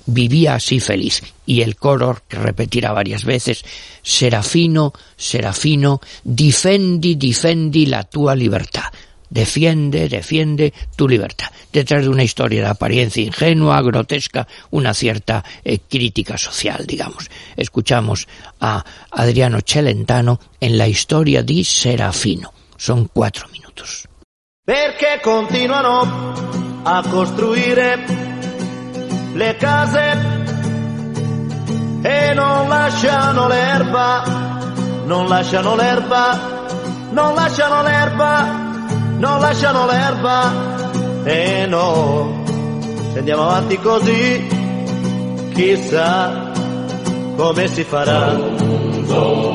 Vivía 0.04 0.54
así 0.54 0.80
feliz. 0.80 1.22
Y 1.46 1.62
el 1.62 1.76
coro, 1.76 2.18
que 2.28 2.38
repetirá 2.38 2.92
varias 2.92 3.24
veces, 3.24 3.64
Serafino, 4.02 4.92
Serafino, 5.16 6.00
difendi, 6.24 7.14
difendi 7.14 7.86
la 7.86 8.04
tua 8.04 8.34
libertad. 8.34 8.84
Defiende, 9.30 10.08
defiende 10.08 10.72
tu 10.96 11.06
libertad. 11.06 11.48
Detrás 11.70 12.02
de 12.02 12.08
una 12.08 12.22
historia 12.24 12.62
de 12.62 12.68
apariencia 12.68 13.22
ingenua, 13.22 13.82
grotesca, 13.82 14.48
una 14.70 14.94
cierta 14.94 15.44
eh, 15.62 15.80
crítica 15.80 16.38
social, 16.38 16.86
digamos. 16.86 17.30
Escuchamos 17.56 18.26
a 18.60 18.82
Adriano 19.10 19.58
Celentano 19.64 20.40
en 20.60 20.78
la 20.78 20.88
historia 20.88 21.42
di 21.42 21.64
Serafino. 21.64 22.54
Son 22.78 23.10
cuatro 23.12 23.48
minutos. 23.48 24.08
A 26.84 27.02
le 29.34 29.56
case 29.56 30.36
e 32.02 32.34
non 32.34 32.68
lasciano 32.68 33.48
l'erba, 33.48 34.22
non 35.04 35.28
lasciano 35.28 35.74
l'erba, 35.74 36.38
non 37.10 37.34
lasciano 37.34 37.82
l'erba, 37.82 38.46
non 39.18 39.40
lasciano 39.40 39.86
l'erba 39.86 40.52
e 41.24 41.66
no, 41.66 42.42
se 43.12 43.18
andiamo 43.18 43.42
avanti 43.42 43.78
così, 43.78 44.46
chissà 45.54 46.50
come 47.36 47.66
si 47.68 47.84
farà, 47.84 48.34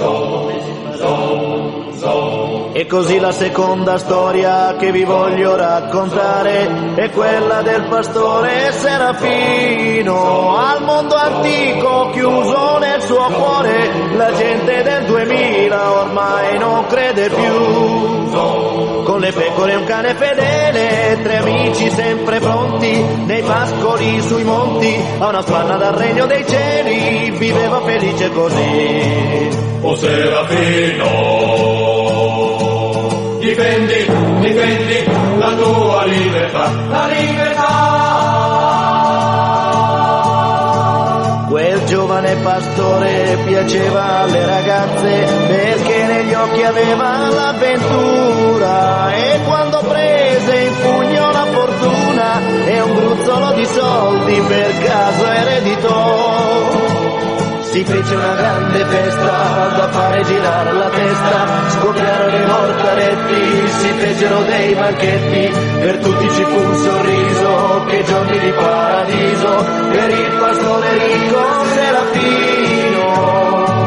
come 0.05 0.61
si 0.61 0.73
farà. 0.83 2.52
E 2.83 2.87
così 2.87 3.21
la 3.21 3.31
seconda 3.31 3.97
storia 3.97 4.75
che 4.75 4.91
vi 4.91 5.05
voglio 5.05 5.55
raccontare 5.55 6.95
è 6.97 7.11
quella 7.11 7.63
del 7.63 7.85
pastore 7.85 8.73
Serafino, 8.73 10.57
al 10.57 10.83
mondo 10.83 11.15
antico 11.15 12.11
chiuso 12.11 12.79
nel 12.79 13.01
suo 13.03 13.25
cuore, 13.31 13.89
la 14.17 14.33
gente 14.33 14.83
del 14.83 15.05
2000 15.05 15.93
ormai 15.93 16.59
non 16.59 16.85
crede 16.89 17.29
più. 17.29 18.33
Con 19.05 19.21
le 19.21 19.31
pecore 19.31 19.73
e 19.75 19.77
un 19.77 19.85
cane 19.85 20.15
fedele, 20.15 21.21
tre 21.23 21.37
amici 21.37 21.89
sempre 21.89 22.41
pronti, 22.41 23.01
nei 23.27 23.43
pascoli 23.43 24.21
sui 24.23 24.43
monti, 24.43 24.93
a 25.21 25.29
una 25.29 25.43
spanna 25.43 25.77
dal 25.77 25.95
regno 25.95 26.27
dei 26.27 26.45
cieli, 26.49 27.31
viveva 27.31 27.81
felice 27.83 28.29
così. 28.31 29.51
O 29.83 29.95
Serafino 29.95 31.82
difendi, 33.53 34.07
difendi 34.41 35.05
la 35.37 35.55
tua 35.55 36.05
libertà, 36.07 36.71
la 36.89 37.07
libertà. 37.09 37.71
Quel 41.49 41.85
giovane 41.85 42.37
pastore 42.37 43.37
piaceva 43.45 44.21
alle 44.21 44.47
ragazze 44.47 45.27
perché 45.49 46.07
negli 46.07 46.33
occhi 46.33 46.63
aveva 46.63 47.29
l'avventura. 47.29 49.13
E 49.13 49.41
quando 49.45 49.83
prese 49.87 50.57
in 50.57 50.73
pugno 50.81 51.31
la 51.31 51.45
fortuna 51.53 52.41
e 52.65 52.81
un 52.81 52.95
gruzzolo 52.95 53.53
di 53.53 53.67
soldi 53.67 54.41
per 54.49 54.79
caso 54.79 55.27
ereditò 55.27 57.02
si 57.73 57.83
fece 57.85 58.15
una 58.15 58.35
grande 58.35 58.85
festa 58.85 59.69
da 59.77 59.89
fare 59.89 60.23
girare 60.25 60.73
la 60.73 60.89
testa, 60.91 61.71
scoppiarono 61.71 62.37
i 62.37 62.47
mortaretti, 62.47 63.69
si 63.79 63.89
fecero 63.89 64.43
dei 64.43 64.75
banchetti, 64.75 65.51
per 65.81 65.97
tutti 65.97 66.31
ci 66.33 66.45
fu 66.45 66.55
un 66.55 66.77
sorriso, 66.77 67.85
che 67.89 68.05
giorni 68.05 68.39
di 68.41 68.51
paradiso, 68.51 69.65
per 69.91 70.11
il 70.11 70.37
pastore 70.39 70.93
ricco 70.99 71.65
Serafino. 71.73 73.09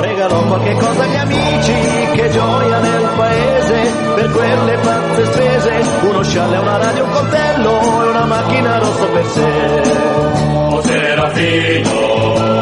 Regalò 0.01 0.43
qualche 0.45 0.73
cosa 0.73 1.03
agli 1.03 1.15
amici, 1.17 1.73
che 2.15 2.29
gioia 2.31 2.79
nel 2.79 3.09
paese, 3.15 3.93
per 4.15 4.31
quelle 4.31 4.77
pazze 4.79 5.25
spese, 5.25 5.83
uno 6.09 6.23
scialle, 6.23 6.57
una 6.57 6.77
radio, 6.77 7.03
un 7.03 7.11
coltello 7.11 8.03
e 8.03 8.07
una 8.07 8.25
macchina 8.25 8.79
rossa 8.79 9.05
per 9.05 9.25
sé. 9.27 9.81
O 10.69 10.81
Serafino 10.81 12.54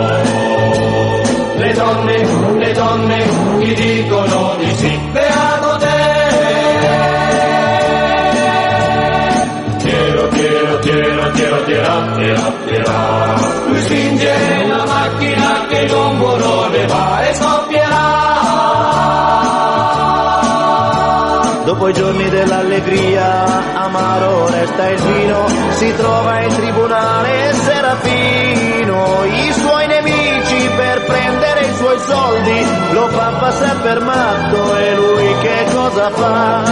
le 1.63 1.73
donne, 1.73 2.57
le 2.57 2.73
donne 2.73 3.25
mi 3.57 3.73
dicono 3.73 4.55
di 4.57 4.75
sì. 4.75 4.99
Beato 5.11 5.77
te! 5.77 6.01
Quiero, 9.81 10.27
quiero, 10.27 10.79
quiero, 10.79 11.31
quiero, 11.31 11.63
quiero, 11.63 12.11
quiero, 12.15 12.53
quiero. 12.65 12.91
Lui 13.67 13.81
spinge 13.81 14.65
la 14.67 14.85
macchina 14.85 15.65
che 15.69 15.85
non 15.85 16.17
vuole 16.17 16.85
va 16.85 17.27
e 17.27 17.33
scoppierà. 17.33 18.11
Dopo 21.63 21.87
i 21.87 21.93
giorni 21.93 22.29
dell'allegria, 22.29 23.73
amaro 23.75 24.49
resta 24.49 24.89
il 24.89 25.01
vino, 25.01 25.47
si 25.77 25.95
trova 25.95 26.41
in 26.41 26.53
tribunale 26.55 27.53
Serafino, 27.53 29.23
i 29.25 29.51
suoi 29.53 29.82
prendere 31.93 31.99
i 31.99 31.99
suoi 31.99 31.99
soldi 31.99 32.65
lo 32.91 33.07
fa 33.09 33.29
passare 33.39 33.79
per 33.81 34.01
matto 34.01 34.77
e 34.77 34.95
lui 34.95 35.35
che 35.41 35.65
cosa 35.73 36.09
fa? 36.11 36.63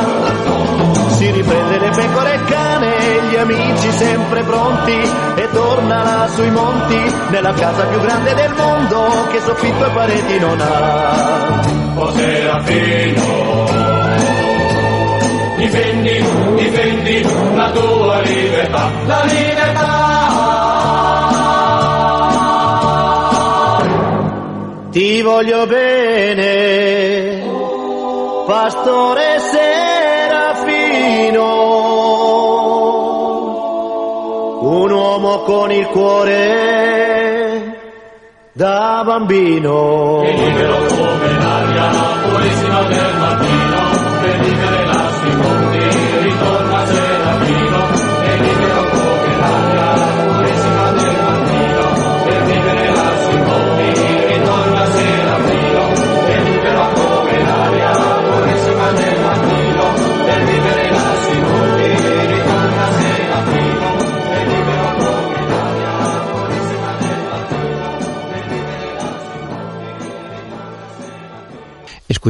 Si 1.18 1.32
riprende 1.32 1.78
le 1.78 1.90
pecore 1.92 2.34
e 2.34 2.44
cane, 2.46 2.96
gli 3.30 3.36
amici 3.36 3.92
sempre 3.92 4.44
pronti 4.44 5.00
e 5.36 5.50
torna 5.52 6.04
là 6.04 6.28
sui 6.34 6.50
monti, 6.50 7.14
nella 7.30 7.54
casa 7.54 7.86
più 7.86 8.00
grande 8.00 8.34
del 8.34 8.54
mondo 8.56 9.28
che 9.32 9.40
soffitto 9.42 9.86
e 9.86 9.90
pareti 9.90 10.40
non 10.40 10.60
ha. 10.60 11.62
O 11.96 12.12
Serafino 12.12 13.70
difendi, 15.58 16.26
difendi 16.56 17.24
la 17.54 17.70
tua 17.72 18.22
libertà, 18.22 18.92
la 19.06 19.24
libertà. 19.26 20.51
Ti 24.92 25.22
voglio 25.22 25.66
bene, 25.68 27.42
pastore 28.46 29.40
Serafino, 29.40 30.90
un 34.60 34.92
uomo 34.92 35.44
con 35.44 35.72
il 35.72 35.88
cuore 35.88 37.80
da 38.52 39.04
bambino. 39.06 40.24
E 40.24 40.34
libero 40.34 40.76
come 40.88 41.40
l'aria 41.40 41.90
purissima 42.28 42.82
del 42.84 43.16
mattino, 43.18 43.80
per 44.22 44.40
vivere 44.40 44.81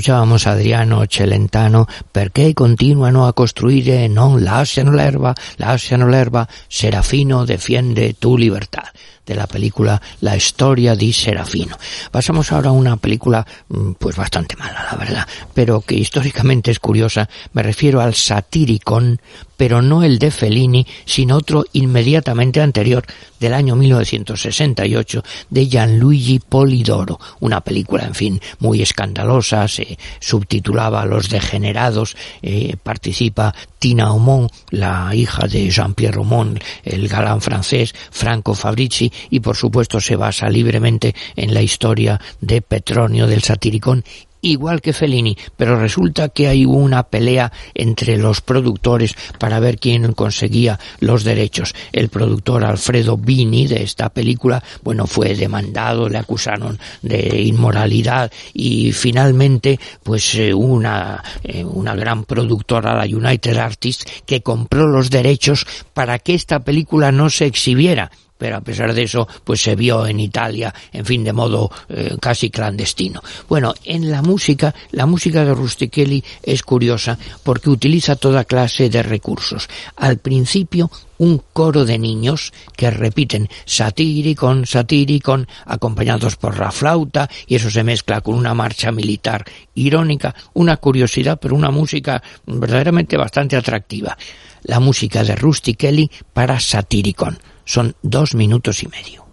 Escuchábamos 0.01 0.47
a 0.47 0.53
Adriano 0.53 1.05
Celentano 1.05 1.85
perché 2.11 2.55
continuano 2.55 3.27
a 3.27 3.33
costruire 3.33 4.07
non 4.07 4.41
lasciano 4.41 4.91
l'erba, 4.91 5.31
lasciano 5.57 6.07
l'erba, 6.07 6.47
Serafino 6.67 7.45
defiende 7.45 8.17
tu 8.17 8.35
libertad 8.35 8.89
de 9.31 9.37
la 9.37 9.47
película 9.47 10.01
La 10.19 10.35
historia 10.35 10.95
di 10.95 11.13
Serafino. 11.13 11.77
Pasamos 12.11 12.51
ahora 12.51 12.69
a 12.69 12.73
una 12.73 12.97
película 12.97 13.45
mm, 13.69 13.93
pues 13.93 14.15
bastante 14.15 14.57
mala, 14.57 14.85
la 14.91 14.97
verdad, 14.97 15.27
pero 15.53 15.81
que 15.81 15.95
históricamente 15.95 16.69
es 16.71 16.79
curiosa. 16.79 17.29
Me 17.53 17.63
refiero 17.63 18.01
al 18.01 18.13
Satiricon, 18.13 19.21
pero 19.55 19.81
no 19.81 20.03
el 20.03 20.19
de 20.19 20.31
Fellini, 20.31 20.85
sino 21.05 21.37
otro 21.37 21.63
inmediatamente 21.71 22.61
anterior, 22.61 23.05
del 23.39 23.53
año 23.53 23.75
1968, 23.75 25.23
de 25.49 25.67
Gianluigi 25.67 26.39
Polidoro. 26.39 27.19
Una 27.39 27.61
película, 27.61 28.05
en 28.05 28.15
fin, 28.15 28.41
muy 28.59 28.81
escandalosa, 28.81 29.67
se 29.67 29.97
subtitulaba 30.19 31.05
Los 31.05 31.29
Degenerados, 31.29 32.15
eh, 32.41 32.75
participa 32.81 33.53
Tina 33.79 34.05
Aumont, 34.05 34.51
la 34.69 35.11
hija 35.13 35.47
de 35.47 35.69
Jean-Pierre 35.69 36.17
Aumont, 36.17 36.59
el 36.83 37.07
galán 37.07 37.41
francés, 37.41 37.93
Franco 38.11 38.53
Fabrizi, 38.53 39.11
y 39.29 39.39
por 39.39 39.55
supuesto 39.55 39.99
se 39.99 40.15
basa 40.15 40.49
libremente 40.49 41.15
en 41.35 41.53
la 41.53 41.61
historia 41.61 42.19
de 42.39 42.61
Petronio 42.61 43.27
del 43.27 43.43
Satiricón 43.43 44.03
igual 44.41 44.81
que 44.81 44.93
Fellini, 44.93 45.37
pero 45.55 45.79
resulta 45.79 46.29
que 46.29 46.47
hay 46.47 46.65
una 46.65 47.03
pelea 47.03 47.51
entre 47.73 48.17
los 48.17 48.41
productores 48.41 49.15
para 49.39 49.59
ver 49.59 49.77
quién 49.77 50.13
conseguía 50.13 50.79
los 50.99 51.23
derechos. 51.23 51.73
El 51.91 52.09
productor 52.09 52.65
Alfredo 52.65 53.17
Bini 53.17 53.67
de 53.67 53.83
esta 53.83 54.09
película, 54.09 54.63
bueno, 54.83 55.07
fue 55.07 55.35
demandado, 55.35 56.09
le 56.09 56.17
acusaron 56.17 56.79
de 57.01 57.41
inmoralidad 57.41 58.31
y 58.53 58.91
finalmente, 58.91 59.79
pues 60.03 60.35
eh, 60.35 60.53
una, 60.53 61.23
eh, 61.43 61.63
una 61.63 61.95
gran 61.95 62.23
productora, 62.23 62.95
la 62.95 63.05
United 63.05 63.57
Artists, 63.57 64.05
que 64.25 64.41
compró 64.41 64.87
los 64.87 65.09
derechos 65.09 65.65
para 65.93 66.19
que 66.19 66.33
esta 66.33 66.61
película 66.61 67.11
no 67.11 67.29
se 67.29 67.45
exhibiera 67.45 68.11
pero 68.41 68.57
a 68.57 68.61
pesar 68.61 68.91
de 68.91 69.03
eso, 69.03 69.27
pues 69.43 69.61
se 69.61 69.75
vio 69.75 70.07
en 70.07 70.19
Italia, 70.19 70.73
en 70.91 71.05
fin, 71.05 71.23
de 71.23 71.31
modo 71.31 71.69
eh, 71.89 72.17
casi 72.19 72.49
clandestino. 72.49 73.21
Bueno, 73.47 73.75
en 73.83 74.09
la 74.09 74.23
música, 74.23 74.73
la 74.89 75.05
música 75.05 75.45
de 75.45 75.53
Rustichelli 75.53 76.23
es 76.41 76.63
curiosa 76.63 77.19
porque 77.43 77.69
utiliza 77.69 78.15
toda 78.15 78.45
clase 78.45 78.89
de 78.89 79.03
recursos. 79.03 79.69
Al 79.95 80.17
principio, 80.17 80.89
un 81.19 81.43
coro 81.53 81.85
de 81.85 81.99
niños 81.99 82.51
que 82.75 82.89
repiten 82.89 83.47
satiricon, 83.65 84.65
satiricon, 84.65 85.47
acompañados 85.67 86.35
por 86.35 86.57
la 86.59 86.71
flauta, 86.71 87.29
y 87.45 87.53
eso 87.53 87.69
se 87.69 87.83
mezcla 87.83 88.21
con 88.21 88.33
una 88.33 88.55
marcha 88.55 88.91
militar 88.91 89.45
irónica, 89.75 90.33
una 90.55 90.77
curiosidad, 90.77 91.37
pero 91.39 91.55
una 91.55 91.69
música 91.69 92.23
verdaderamente 92.47 93.17
bastante 93.17 93.55
atractiva. 93.55 94.17
La 94.63 94.79
música 94.79 95.23
de 95.23 95.35
Rustichelli 95.35 96.09
para 96.33 96.59
Satiricon 96.59 97.37
son 97.65 97.95
dos 98.01 98.35
minutos 98.35 98.83
y 98.83 98.87
medio. 98.87 99.25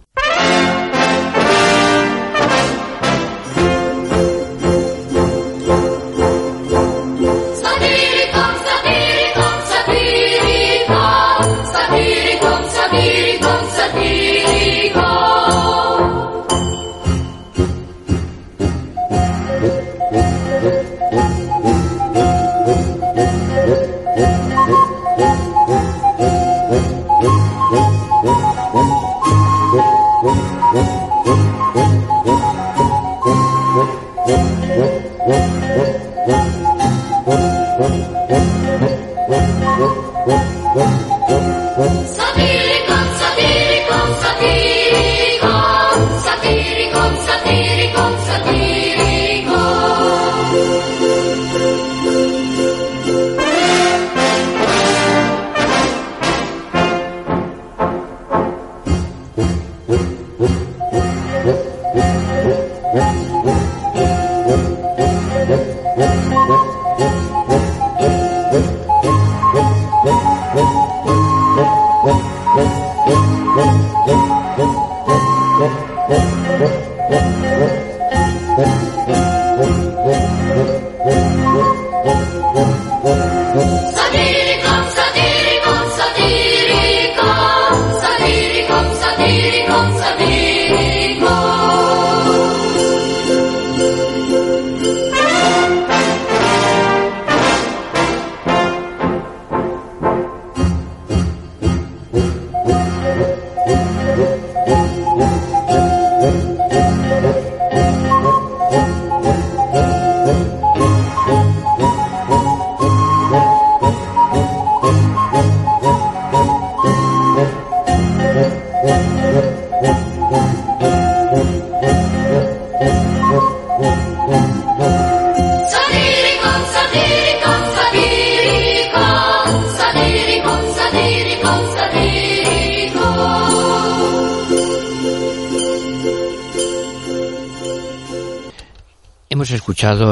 Satiricon, 34.29 34.58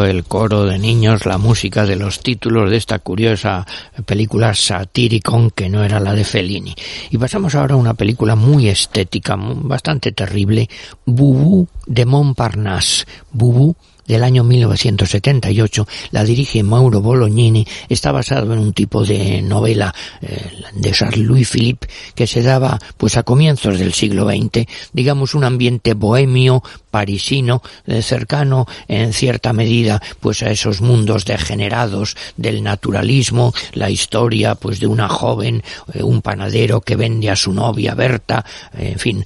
el 0.07 0.23
coro 0.23 0.65
de 0.65 0.79
niños, 0.79 1.25
la 1.25 1.37
música 1.37 1.85
de 1.85 1.95
los 1.95 2.21
títulos 2.21 2.69
de 2.69 2.77
esta 2.77 2.99
curiosa 2.99 3.65
película 4.05 4.53
Satyricon 4.53 5.51
que 5.51 5.69
no 5.69 5.83
era 5.83 5.99
la 5.99 6.13
de 6.13 6.23
Fellini. 6.23 6.75
Y 7.09 7.17
pasamos 7.17 7.55
ahora 7.55 7.75
a 7.75 7.77
una 7.77 7.93
película 7.93 8.35
muy 8.35 8.69
estética, 8.69 9.35
bastante 9.37 10.11
terrible, 10.11 10.69
Bubú 11.05 11.67
de 11.85 12.05
Montparnasse. 12.05 13.05
Bubú 13.31 13.75
del 14.07 14.23
año 14.23 14.43
1978, 14.43 15.87
la 16.11 16.23
dirige 16.23 16.63
Mauro 16.63 17.01
Bolognini, 17.01 17.67
está 17.89 18.11
basado 18.11 18.53
en 18.53 18.59
un 18.59 18.73
tipo 18.73 19.05
de 19.05 19.41
novela 19.41 19.93
eh, 20.21 20.51
de 20.73 20.91
Charles-Louis 20.91 21.47
Philippe 21.47 21.87
que 22.15 22.25
se 22.25 22.41
daba 22.41 22.79
pues 22.97 23.17
a 23.17 23.23
comienzos 23.23 23.77
del 23.77 23.93
siglo 23.93 24.27
XX, 24.27 24.65
digamos 24.93 25.35
un 25.35 25.43
ambiente 25.43 25.93
bohemio, 25.93 26.63
parisino, 26.89 27.61
eh, 27.85 28.01
cercano 28.01 28.65
en 28.87 29.13
cierta 29.13 29.53
medida 29.53 30.01
pues 30.19 30.41
a 30.41 30.49
esos 30.49 30.81
mundos 30.81 31.25
degenerados 31.25 32.15
del 32.37 32.63
naturalismo, 32.63 33.53
la 33.73 33.89
historia 33.89 34.55
pues 34.55 34.79
de 34.79 34.87
una 34.87 35.09
joven, 35.09 35.63
eh, 35.93 36.01
un 36.01 36.21
panadero 36.21 36.81
que 36.81 36.95
vende 36.95 37.29
a 37.29 37.35
su 37.35 37.53
novia 37.53 37.93
Berta, 37.93 38.45
en 38.77 38.99
fin, 38.99 39.23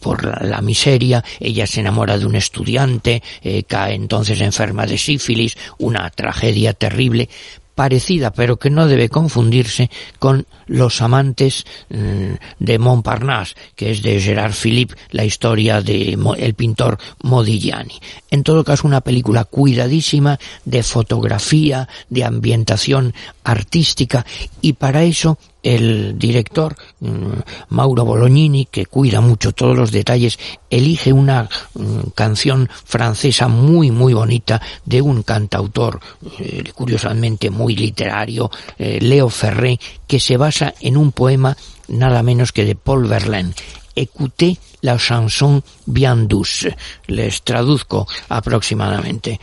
por 0.00 0.24
la, 0.24 0.46
la, 0.46 0.60
miseria, 0.60 1.24
ella 1.40 1.66
se 1.66 1.80
enamora 1.80 2.18
de 2.18 2.26
un 2.26 2.36
estudiante, 2.36 3.22
cae 3.66 3.94
en 3.94 4.05
entonces 4.06 4.40
enferma 4.40 4.86
de 4.86 4.98
sífilis, 4.98 5.58
una 5.78 6.08
tragedia 6.10 6.74
terrible, 6.74 7.28
parecida, 7.74 8.32
pero 8.32 8.56
que 8.56 8.70
no 8.70 8.86
debe 8.86 9.08
confundirse 9.08 9.90
con 10.20 10.46
Los 10.68 11.02
amantes 11.02 11.66
mm, 11.90 12.34
de 12.60 12.78
Montparnasse, 12.78 13.56
que 13.74 13.90
es 13.90 14.02
de 14.02 14.20
Gerard 14.20 14.52
Philippe, 14.54 14.94
la 15.10 15.24
historia 15.24 15.82
de 15.82 16.16
el 16.38 16.54
pintor 16.54 16.98
Modigliani. 17.24 17.98
En 18.30 18.44
todo 18.44 18.62
caso, 18.62 18.86
una 18.86 19.00
película 19.00 19.44
cuidadísima 19.44 20.38
de 20.64 20.84
fotografía, 20.84 21.88
de 22.08 22.24
ambientación 22.24 23.12
artística, 23.42 24.24
y 24.60 24.74
para 24.74 25.02
eso 25.02 25.36
el 25.66 26.16
director 26.16 26.76
mm, 27.00 27.40
Mauro 27.70 28.04
Bolognini, 28.04 28.66
que 28.66 28.86
cuida 28.86 29.20
mucho 29.20 29.50
todos 29.52 29.76
los 29.76 29.90
detalles, 29.90 30.38
elige 30.70 31.12
una 31.12 31.48
mm, 31.74 32.10
canción 32.14 32.68
francesa 32.84 33.48
muy 33.48 33.90
muy 33.90 34.14
bonita 34.14 34.62
de 34.84 35.02
un 35.02 35.24
cantautor 35.24 36.00
eh, 36.38 36.62
curiosamente 36.72 37.50
muy 37.50 37.74
literario, 37.74 38.50
eh, 38.78 38.98
Leo 39.00 39.28
Ferré, 39.28 39.80
que 40.06 40.20
se 40.20 40.36
basa 40.36 40.72
en 40.80 40.96
un 40.96 41.10
poema 41.10 41.56
nada 41.88 42.22
menos 42.22 42.52
que 42.52 42.64
de 42.64 42.76
Paul 42.76 43.08
Verlaine. 43.08 43.52
Écoutez 43.96 44.58
la 44.82 44.98
chanson 44.98 45.64
bien 45.86 46.28
douce. 46.28 46.76
Les 47.06 47.42
traduzco 47.42 48.06
aproximadamente. 48.28 49.40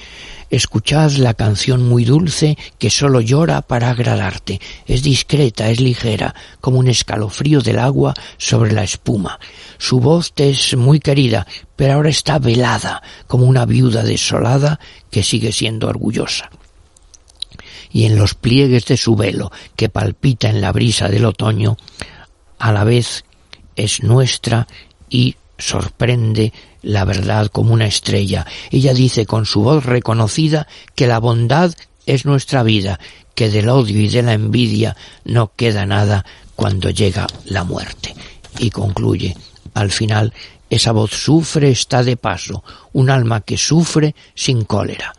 Escuchad 0.54 1.14
la 1.14 1.34
canción 1.34 1.82
muy 1.90 2.06
dulce 2.06 2.60
que 2.78 2.92
solo 2.92 3.22
llora 3.22 3.64
para 3.64 3.90
agradarte. 3.90 4.62
Es 4.86 5.02
discreta, 5.02 5.72
es 5.72 5.80
ligera, 5.80 6.36
como 6.62 6.78
un 6.78 6.90
escalofrío 6.90 7.62
del 7.62 7.80
agua 7.80 8.14
sobre 8.38 8.72
la 8.72 8.84
espuma. 8.84 9.40
Su 9.80 10.00
voz 10.00 10.32
te 10.34 10.52
es 10.52 10.78
muy 10.78 11.00
querida, 11.00 11.48
pero 11.76 11.96
ahora 11.96 12.12
está 12.12 12.38
velada, 12.38 13.02
como 13.26 13.48
una 13.48 13.66
viuda 13.66 14.04
desolada 14.04 14.80
que 15.10 15.24
sigue 15.24 15.52
siendo 15.52 15.88
orgullosa. 15.88 16.52
Y 17.92 18.06
en 18.06 18.16
los 18.16 18.36
pliegues 18.36 18.86
de 18.86 18.98
su 18.98 19.16
velo, 19.16 19.52
que 19.76 19.90
palpita 19.90 20.50
en 20.50 20.62
la 20.62 20.72
brisa 20.72 21.10
del 21.10 21.26
otoño, 21.26 21.78
a 22.60 22.72
la 22.72 22.84
vez 22.84 23.26
es 23.76 24.04
nuestra 24.04 24.68
y 25.10 25.36
sorprende 25.58 26.54
la 26.84 27.06
verdad 27.06 27.48
como 27.48 27.74
una 27.74 27.88
estrella. 27.88 28.46
Ella 28.70 28.94
dice 28.94 29.26
con 29.26 29.46
su 29.48 29.64
voz 29.64 29.86
reconocida 29.86 30.68
que 30.94 31.08
la 31.08 31.20
bondad 31.20 31.74
es 32.06 32.26
nuestra 32.26 32.62
vida, 32.62 33.00
que 33.34 33.50
del 33.50 33.70
odio 33.70 34.00
y 34.00 34.10
de 34.10 34.22
la 34.22 34.34
envidia 34.34 34.96
no 35.24 35.52
queda 35.56 35.86
nada 35.86 36.26
cuando 36.56 36.92
llega 36.92 37.26
la 37.46 37.64
muerte. 37.64 38.14
Y 38.60 38.70
concluye, 38.70 39.36
al 39.74 39.92
final, 39.92 40.34
esa 40.70 40.92
voz 40.92 41.12
sufre, 41.12 41.72
está 41.72 42.04
de 42.04 42.18
paso, 42.18 42.64
un 42.92 43.10
alma 43.10 43.42
que 43.42 43.58
sufre 43.58 44.14
sin 44.36 44.64
cólera. 44.64 45.14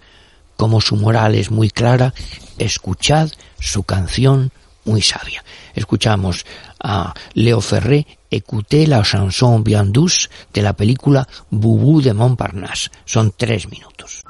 Como 0.57 0.81
su 0.81 0.97
moral 0.97 1.35
es 1.35 1.51
muy 1.51 1.71
clara, 1.71 2.15
escuchad 2.59 3.31
su 3.59 3.83
canción 3.83 4.53
muy 4.85 5.03
sabia. 5.03 5.45
Escuchamos 5.75 6.45
a 6.85 7.13
Leo 7.35 7.61
Ferré 7.61 8.07
écouter 8.31 8.87
la 8.87 9.03
chanson 9.03 9.59
bien 9.59 9.85
douce 9.85 10.29
de 10.53 10.61
la 10.61 10.75
película 10.75 11.27
Boubou 11.51 12.01
de 12.03 12.13
Montparnasse. 12.13 12.91
Son 13.07 13.31
tres 13.37 13.67
minutos. 13.69 14.23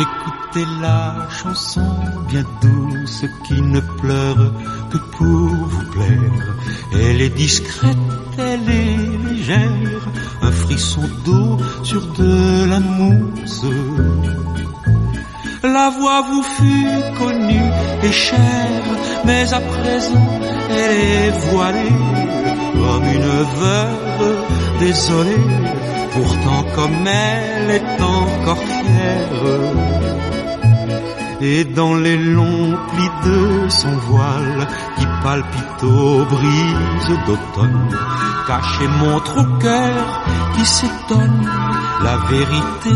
Écoutez 0.00 0.66
la 0.80 1.28
chanson 1.30 1.94
bien 2.28 2.44
douce 2.62 3.24
qui 3.46 3.60
ne 3.60 3.80
pleure 3.80 4.52
que 4.90 4.98
pour 5.16 5.26
vous 5.26 5.90
plaire. 5.90 6.56
Elle 6.92 7.20
est 7.20 7.36
discrète, 7.36 7.96
elle 8.38 8.68
est 8.70 9.28
légère, 9.28 10.08
un 10.42 10.52
frisson 10.52 11.02
d'eau 11.24 11.58
sur 11.82 12.06
de 12.14 12.64
la 12.70 12.80
mousse. 12.80 13.66
La 15.62 15.90
voix 15.90 16.22
vous 16.22 16.42
fut 16.42 17.18
connue 17.18 17.70
et 18.02 18.12
chère, 18.12 18.86
mais 19.26 19.52
à 19.52 19.60
présent 19.60 20.40
elle 20.70 20.96
est 20.96 21.30
voilée 21.30 21.96
comme 22.72 23.04
une 23.12 23.44
veuve 23.60 24.36
désolée. 24.78 25.46
Pourtant 26.12 26.64
comme 26.74 27.06
elle 27.06 27.70
est 27.76 28.02
encore 28.02 28.58
fière. 28.58 30.19
Et 31.42 31.64
dans 31.64 31.94
les 31.94 32.18
longs 32.18 32.76
plis 32.90 33.30
de 33.30 33.68
son 33.68 33.96
voile 34.08 34.66
qui 34.98 35.06
palpite 35.22 35.82
aux 35.82 36.24
brises 36.26 37.18
d'automne, 37.26 37.96
caché 38.46 38.86
montre 39.00 39.38
au 39.38 39.58
cœur 39.58 40.22
qui 40.54 40.66
s'étonne 40.66 41.48
la 42.02 42.16
vérité 42.28 42.94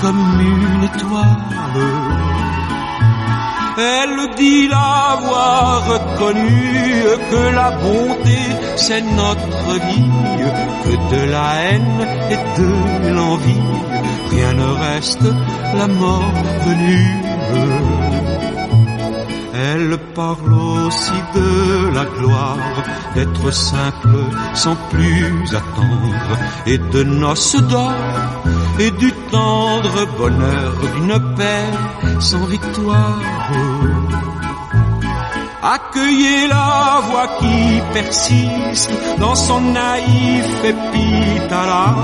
comme 0.00 0.40
une 0.40 0.84
étoile. 0.84 2.45
Elle 3.78 4.34
dit 4.36 4.68
l'avoir 4.68 5.86
reconnu 5.86 7.02
que 7.30 7.54
la 7.54 7.70
bonté 7.72 8.38
c'est 8.76 9.02
notre 9.02 9.72
vie, 9.86 10.10
que 10.84 11.14
de 11.14 11.30
la 11.30 11.54
haine 11.62 12.06
et 12.30 12.60
de 12.60 13.14
l'envie, 13.14 13.68
rien 14.30 14.52
ne 14.54 14.68
reste, 14.84 15.28
la 15.74 15.86
mort 15.86 16.32
venue. 16.64 17.95
Elle 19.58 19.96
parle 20.14 20.52
aussi 20.52 21.18
de 21.34 21.94
la 21.94 22.04
gloire 22.04 22.84
d'être 23.14 23.50
simple 23.50 24.18
sans 24.54 24.76
plus 24.90 25.54
attendre 25.54 26.36
et 26.66 26.76
de 26.76 27.02
noces 27.02 27.56
d'or 27.70 27.94
et 28.78 28.90
du 28.90 29.10
tendre 29.30 30.06
bonheur 30.18 30.72
d'une 30.94 31.18
paix 31.36 31.70
sans 32.20 32.44
victoire. 32.44 33.18
Accueillez 35.62 36.48
la 36.48 37.00
voix 37.08 37.28
qui 37.38 37.80
persiste 37.94 38.92
dans 39.18 39.34
son 39.34 39.60
naïf 39.60 40.64
épithalame. 40.64 41.96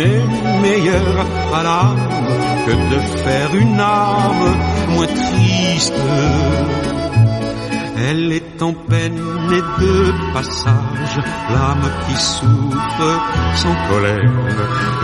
N'est 0.00 0.60
meilleur 0.62 1.26
à 1.52 1.62
l'âme 1.62 2.08
que 2.64 2.72
de 2.92 3.00
faire 3.22 3.54
une 3.54 3.78
âme 3.78 4.56
moins 4.94 5.06
triste. 5.06 6.00
Elle 8.08 8.32
est 8.32 8.62
en 8.62 8.72
peine 8.72 9.20
et 9.58 9.82
de 9.82 10.14
passage, 10.32 11.16
l'âme 11.50 11.90
qui 12.06 12.16
souffre 12.16 13.12
sans 13.56 13.76
colère. 13.90 14.46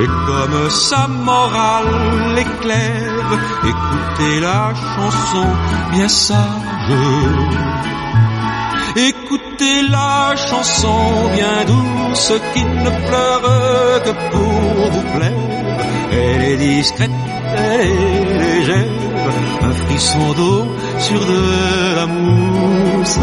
Et 0.01 0.11
comme 0.29 0.71
sa 0.71 1.07
morale 1.09 2.39
éclaire, 2.39 3.31
écoutez 3.73 4.41
la 4.41 4.73
chanson 4.95 5.47
bien 5.93 6.09
sage. 6.09 6.95
Écoutez 8.97 9.83
la 9.91 10.35
chanson 10.37 11.29
bien 11.35 11.65
douce 11.67 12.33
qui 12.55 12.65
ne 12.65 12.91
pleure 13.07 14.03
que 14.05 14.13
pour 14.31 14.46
vous. 14.91 15.03
Elle 16.13 16.43
est 16.43 16.57
discrète, 16.57 17.11
elle 17.57 17.81
est 17.81 18.39
légère, 18.39 18.87
un 19.63 19.73
frisson 19.73 20.33
d'eau 20.35 20.67
sur 20.99 21.21
de 21.21 21.97
la 21.97 22.07
mousse. 22.07 23.21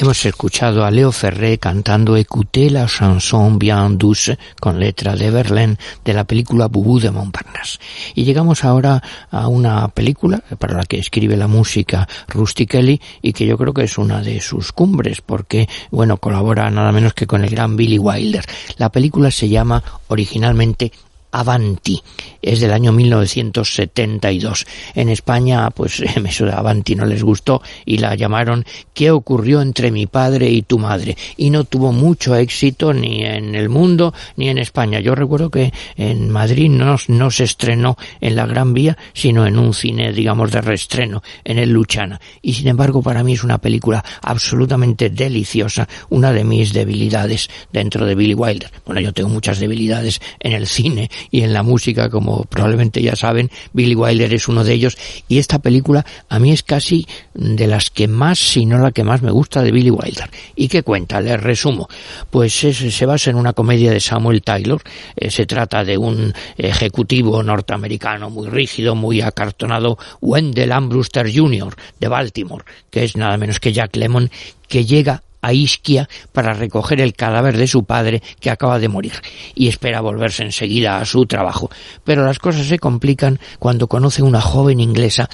Hemos 0.00 0.24
escuchado 0.24 0.86
a 0.86 0.90
Leo 0.90 1.12
Ferré 1.12 1.58
cantando 1.58 2.16
Écoutez 2.16 2.72
la 2.72 2.86
chanson 2.86 3.58
bien 3.58 3.98
douce 3.98 4.38
con 4.58 4.80
letra 4.80 5.14
de 5.14 5.30
Verlaine 5.30 5.76
de 6.02 6.14
la 6.14 6.24
película 6.24 6.68
Boubou 6.68 6.98
de 6.98 7.10
Montparnasse. 7.10 7.78
Y 8.14 8.24
llegamos 8.24 8.64
ahora 8.64 9.02
a 9.30 9.46
una 9.48 9.86
película 9.88 10.42
para 10.58 10.78
la 10.78 10.84
que 10.84 10.98
escribe 10.98 11.36
la 11.36 11.48
música 11.48 12.08
Rusty 12.28 12.64
Kelly 12.64 12.98
y 13.20 13.34
que 13.34 13.44
yo 13.44 13.58
creo 13.58 13.74
que 13.74 13.82
es 13.82 13.98
una 13.98 14.22
de 14.22 14.40
sus 14.40 14.72
cumbres 14.72 15.20
porque, 15.20 15.68
bueno, 15.90 16.16
colabora 16.16 16.70
nada 16.70 16.92
menos 16.92 17.12
que 17.12 17.26
con 17.26 17.44
el 17.44 17.50
gran 17.50 17.76
Billy 17.76 17.98
Wilder. 17.98 18.46
La 18.78 18.88
película 18.88 19.30
se 19.30 19.50
llama 19.50 19.84
originalmente 20.08 20.92
Avanti. 21.32 22.02
Es 22.42 22.60
del 22.60 22.72
año 22.72 22.92
1972. 22.92 24.66
En 24.94 25.08
España, 25.08 25.70
pues 25.70 26.00
eso 26.24 26.46
de 26.46 26.52
Avanti 26.52 26.94
no 26.94 27.04
les 27.04 27.22
gustó 27.22 27.62
y 27.84 27.98
la 27.98 28.14
llamaron 28.14 28.64
¿Qué 28.94 29.10
ocurrió 29.10 29.62
entre 29.62 29.90
mi 29.90 30.06
padre 30.06 30.50
y 30.50 30.62
tu 30.62 30.78
madre? 30.78 31.16
Y 31.36 31.50
no 31.50 31.64
tuvo 31.64 31.92
mucho 31.92 32.34
éxito 32.34 32.92
ni 32.92 33.24
en 33.24 33.54
el 33.54 33.68
mundo 33.68 34.12
ni 34.36 34.48
en 34.48 34.58
España. 34.58 35.00
Yo 35.00 35.14
recuerdo 35.14 35.50
que 35.50 35.72
en 35.96 36.30
Madrid 36.30 36.70
no, 36.70 36.96
no 37.08 37.30
se 37.30 37.44
estrenó 37.44 37.96
en 38.20 38.36
la 38.36 38.46
Gran 38.46 38.74
Vía, 38.74 38.96
sino 39.12 39.46
en 39.46 39.58
un 39.58 39.74
cine, 39.74 40.12
digamos, 40.12 40.50
de 40.50 40.60
reestreno, 40.60 41.22
en 41.44 41.58
el 41.58 41.70
Luchana. 41.70 42.20
Y 42.42 42.54
sin 42.54 42.68
embargo, 42.68 43.02
para 43.02 43.22
mí 43.22 43.34
es 43.34 43.44
una 43.44 43.58
película 43.58 44.04
absolutamente 44.22 45.10
deliciosa, 45.10 45.88
una 46.10 46.32
de 46.32 46.44
mis 46.44 46.72
debilidades 46.72 47.48
dentro 47.72 48.06
de 48.06 48.14
Billy 48.14 48.34
Wilder. 48.34 48.70
Bueno, 48.84 49.00
yo 49.00 49.12
tengo 49.12 49.28
muchas 49.28 49.58
debilidades 49.58 50.20
en 50.40 50.52
el 50.52 50.66
cine 50.66 51.10
y 51.30 51.42
en 51.42 51.52
la 51.52 51.62
música, 51.62 52.08
como 52.08 52.44
probablemente 52.44 53.02
ya 53.02 53.16
saben, 53.16 53.50
Billy 53.72 53.94
Wilder 53.94 54.32
es 54.32 54.48
uno 54.48 54.64
de 54.64 54.74
ellos, 54.74 54.96
y 55.28 55.38
esta 55.38 55.58
película 55.58 56.04
a 56.28 56.38
mí 56.38 56.52
es 56.52 56.62
casi 56.62 57.06
de 57.34 57.66
las 57.66 57.90
que 57.90 58.08
más, 58.08 58.38
si 58.38 58.66
no 58.66 58.78
la 58.78 58.92
que 58.92 59.04
más 59.04 59.22
me 59.22 59.30
gusta 59.30 59.62
de 59.62 59.72
Billy 59.72 59.90
Wilder. 59.90 60.30
¿Y 60.56 60.68
qué 60.68 60.82
cuenta? 60.82 61.20
Les 61.20 61.40
resumo. 61.40 61.88
Pues 62.30 62.64
es, 62.64 62.78
se 62.78 63.06
basa 63.06 63.30
en 63.30 63.36
una 63.36 63.52
comedia 63.52 63.90
de 63.90 64.00
Samuel 64.00 64.42
Taylor, 64.42 64.82
eh, 65.16 65.30
se 65.30 65.46
trata 65.46 65.84
de 65.84 65.98
un 65.98 66.32
ejecutivo 66.56 67.42
norteamericano 67.42 68.30
muy 68.30 68.48
rígido, 68.48 68.94
muy 68.94 69.20
acartonado, 69.20 69.98
Wendell 70.20 70.72
Ambruster 70.72 71.30
Jr. 71.32 71.74
de 71.98 72.08
Baltimore, 72.08 72.64
que 72.90 73.04
es 73.04 73.16
nada 73.16 73.36
menos 73.36 73.60
que 73.60 73.72
Jack 73.72 73.96
Lemmon, 73.96 74.30
que 74.68 74.84
llega 74.84 75.22
a 75.40 75.52
Isquia 75.52 76.08
para 76.32 76.54
recoger 76.54 77.00
el 77.00 77.14
cadáver 77.14 77.56
de 77.56 77.66
su 77.66 77.84
padre 77.84 78.22
que 78.40 78.50
acaba 78.50 78.78
de 78.78 78.88
morir 78.88 79.12
y 79.54 79.68
espera 79.68 80.00
volverse 80.00 80.42
enseguida 80.42 80.98
a 80.98 81.04
su 81.04 81.26
trabajo. 81.26 81.70
Pero 82.04 82.24
las 82.24 82.38
cosas 82.38 82.66
se 82.66 82.78
complican 82.78 83.40
cuando 83.58 83.88
conoce 83.88 84.22
una 84.22 84.40
joven 84.40 84.80
inglesa, 84.80 85.28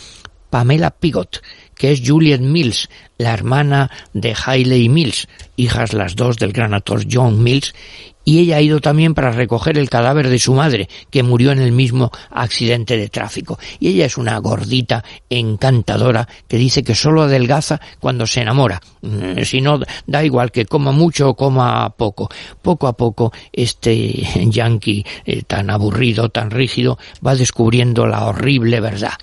Pamela 0.51 0.91
Pigot, 0.91 1.43
que 1.75 1.93
es 1.93 2.03
Juliet 2.05 2.41
Mills, 2.41 2.89
la 3.19 3.33
hermana 3.33 3.91
de 4.13 4.35
Hailey 4.35 4.89
Mills, 4.89 5.29
hijas 5.57 5.93
las 5.93 6.17
dos 6.17 6.37
del 6.37 6.53
gran 6.53 6.75
actor 6.75 7.05
John 7.11 7.43
Mills, 7.43 7.75
y 8.27 8.41
ella 8.41 8.57
ha 8.57 8.61
ido 8.61 8.81
también 8.81 9.15
para 9.15 9.31
recoger 9.31 9.79
el 9.79 9.89
cadáver 9.89 10.29
de 10.29 10.41
su 10.41 10.53
madre, 10.53 10.89
que 11.11 11.23
murió 11.23 11.53
en 11.53 11.61
el 11.61 11.71
mismo 11.71 12.11
accidente 12.29 12.97
de 12.99 13.09
tráfico. 13.09 13.57
Y 13.79 13.91
ella 13.91 14.07
es 14.07 14.19
una 14.19 14.37
gordita 14.39 15.05
encantadora 15.31 16.27
que 16.49 16.59
dice 16.59 16.83
que 16.83 16.97
solo 16.97 17.23
adelgaza 17.23 17.81
cuando 18.01 18.27
se 18.27 18.41
enamora. 18.41 18.83
Mm, 19.01 19.43
Si 19.45 19.61
no, 19.61 19.79
da 20.09 20.25
igual 20.25 20.51
que 20.51 20.67
coma 20.67 20.91
mucho 20.91 21.29
o 21.31 21.37
coma 21.37 21.89
poco. 21.91 22.29
Poco 22.61 22.89
a 22.89 22.97
poco, 22.97 23.33
este 23.53 23.97
yankee 24.51 25.07
eh, 25.25 25.43
tan 25.47 25.71
aburrido, 25.71 26.29
tan 26.29 26.51
rígido, 26.51 26.99
va 27.25 27.37
descubriendo 27.37 28.07
la 28.09 28.25
horrible 28.25 28.81
verdad. 28.81 29.15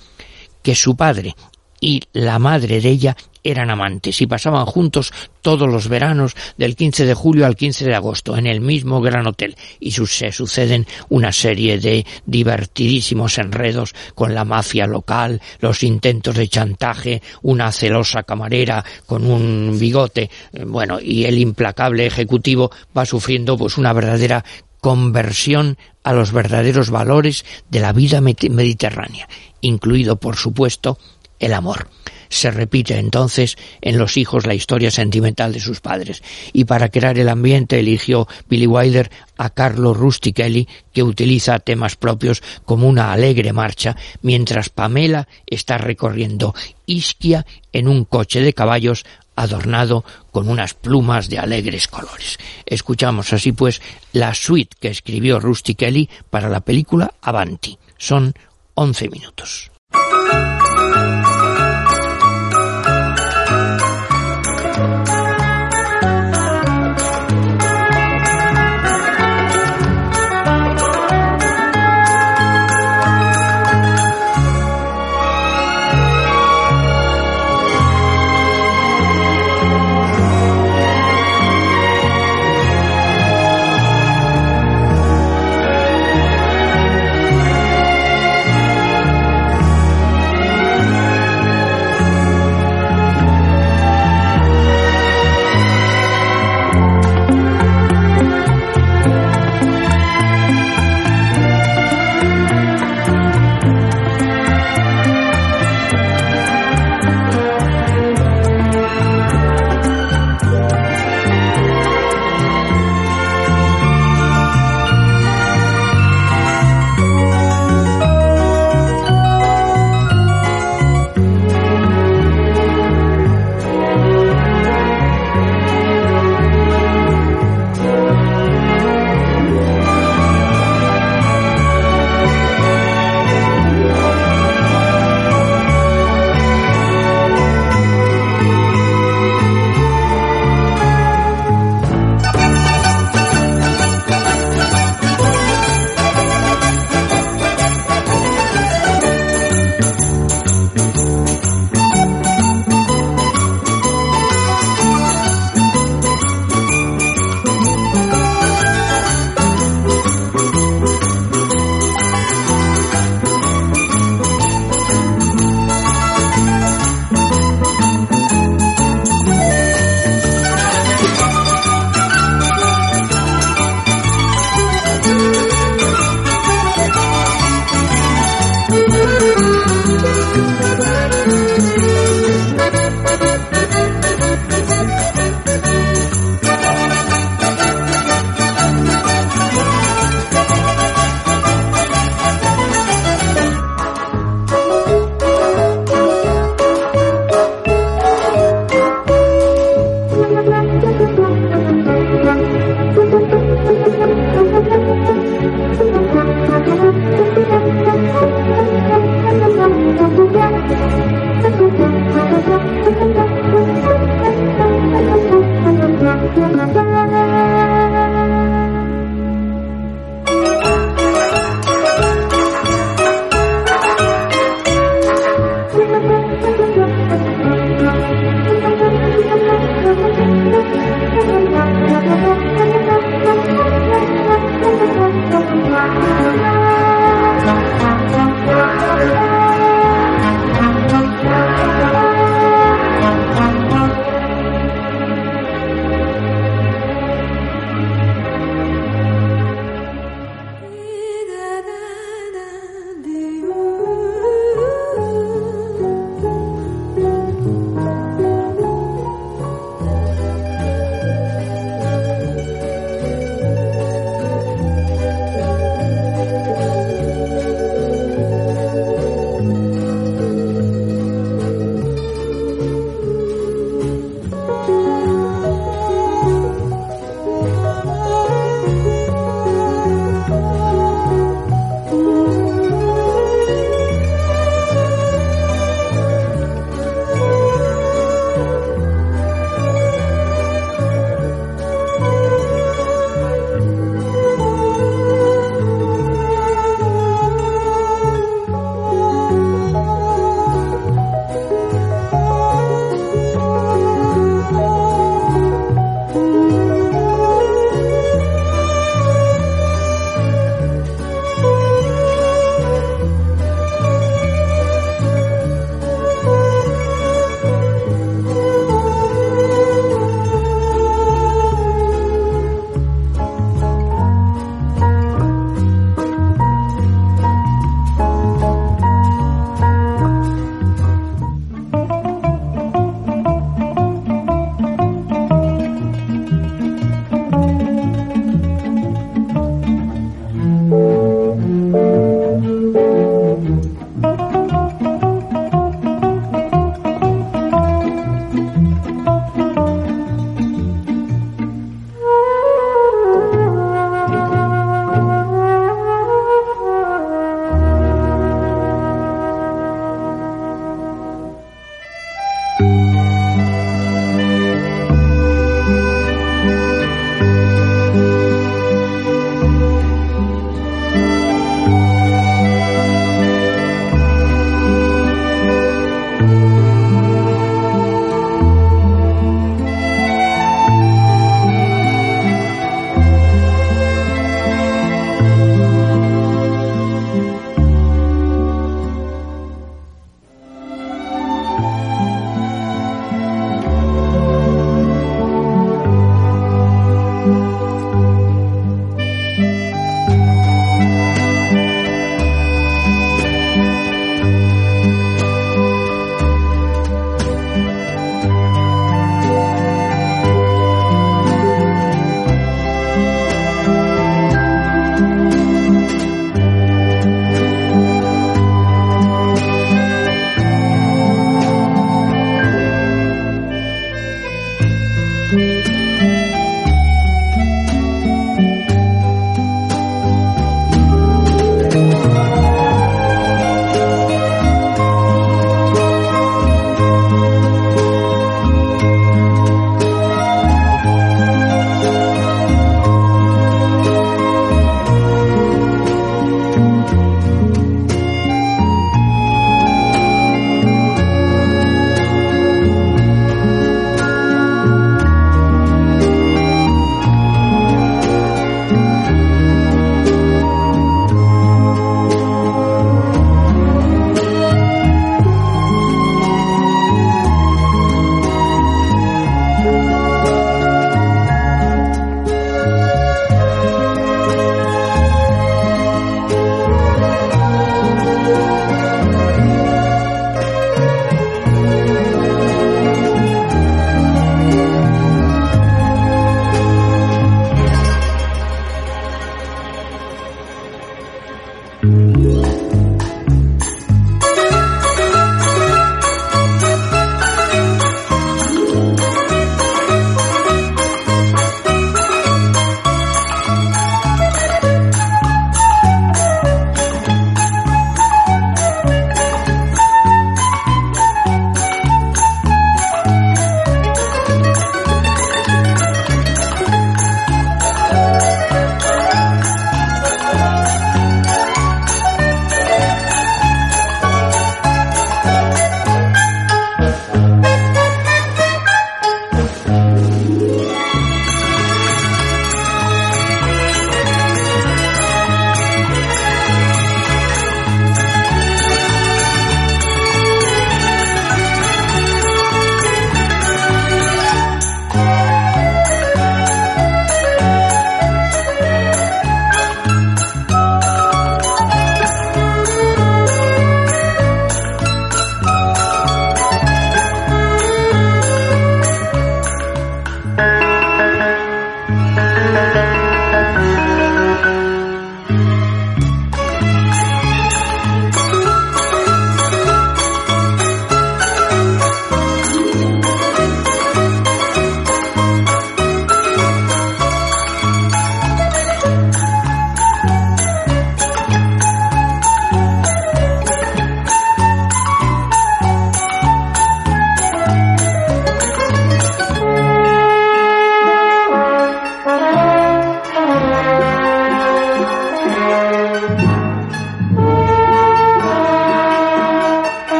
Que 0.62 0.74
su 0.74 0.96
padre 0.96 1.36
y 1.78 2.00
la 2.14 2.38
madre 2.38 2.80
de 2.80 2.88
ella 2.88 3.16
eran 3.44 3.70
amantes 3.70 4.20
y 4.20 4.26
pasaban 4.26 4.66
juntos 4.66 5.12
todos 5.42 5.68
los 5.68 5.88
veranos 5.88 6.34
del 6.56 6.74
15 6.74 7.04
de 7.04 7.14
julio 7.14 7.46
al 7.46 7.54
15 7.54 7.84
de 7.84 7.94
agosto 7.94 8.36
en 8.36 8.46
el 8.46 8.60
mismo 8.60 9.00
gran 9.00 9.26
hotel 9.26 9.56
y 9.78 9.92
se 9.92 10.32
suceden 10.32 10.86
una 11.10 11.30
serie 11.30 11.78
de 11.78 12.06
divertidísimos 12.26 13.38
enredos 13.38 13.94
con 14.14 14.34
la 14.34 14.44
mafia 14.44 14.86
local, 14.86 15.40
los 15.60 15.82
intentos 15.82 16.34
de 16.34 16.48
chantaje, 16.48 17.22
una 17.42 17.70
celosa 17.70 18.22
camarera 18.22 18.84
con 19.06 19.30
un 19.30 19.78
bigote, 19.78 20.30
eh, 20.52 20.64
bueno, 20.64 20.98
y 21.00 21.24
el 21.24 21.38
implacable 21.38 22.06
ejecutivo 22.06 22.70
va 22.96 23.04
sufriendo 23.04 23.56
pues 23.56 23.76
una 23.76 23.92
verdadera 23.92 24.44
conversión 24.80 25.78
a 26.02 26.12
los 26.12 26.32
verdaderos 26.32 26.90
valores 26.90 27.44
de 27.70 27.80
la 27.80 27.92
vida 27.92 28.20
mediterránea, 28.20 29.28
incluido 29.60 30.16
por 30.16 30.36
supuesto 30.36 30.98
el 31.38 31.54
amor. 31.54 31.88
Se 32.34 32.50
repite 32.50 32.98
entonces 32.98 33.56
en 33.80 33.96
los 33.96 34.16
hijos 34.16 34.44
la 34.44 34.54
historia 34.54 34.90
sentimental 34.90 35.52
de 35.52 35.60
sus 35.60 35.80
padres 35.80 36.20
y 36.52 36.64
para 36.64 36.88
crear 36.88 37.16
el 37.16 37.28
ambiente 37.28 37.78
eligió 37.78 38.26
Billy 38.48 38.66
Wilder 38.66 39.08
a 39.38 39.50
Carlo 39.50 39.94
Rusty 39.94 40.32
Kelly 40.32 40.68
que 40.92 41.04
utiliza 41.04 41.60
temas 41.60 41.94
propios 41.94 42.42
como 42.64 42.88
una 42.88 43.12
alegre 43.12 43.52
marcha 43.52 43.96
mientras 44.20 44.68
Pamela 44.68 45.28
está 45.46 45.78
recorriendo 45.78 46.56
Isquia 46.86 47.46
en 47.72 47.86
un 47.86 48.04
coche 48.04 48.40
de 48.40 48.52
caballos 48.52 49.04
adornado 49.36 50.04
con 50.32 50.48
unas 50.48 50.74
plumas 50.74 51.28
de 51.28 51.38
alegres 51.38 51.86
colores. 51.86 52.38
Escuchamos 52.66 53.32
así 53.32 53.52
pues 53.52 53.80
la 54.12 54.34
suite 54.34 54.76
que 54.80 54.88
escribió 54.88 55.38
Rusty 55.38 55.76
Kelly 55.76 56.10
para 56.30 56.48
la 56.48 56.62
película 56.62 57.14
Avanti. 57.22 57.78
Son 57.96 58.34
11 58.74 59.08
minutos. 59.08 59.70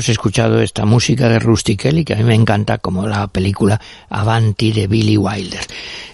Hemos 0.00 0.08
escuchado 0.08 0.62
esta 0.62 0.86
música 0.86 1.28
de 1.28 1.38
Rusty 1.38 1.76
Kelly 1.76 2.06
que 2.06 2.14
a 2.14 2.16
mí 2.16 2.24
me 2.24 2.34
encanta 2.34 2.78
como 2.78 3.06
la 3.06 3.26
película 3.26 3.78
Avanti 4.08 4.72
de 4.72 4.86
Billy 4.86 5.18
Wilder. 5.18 5.60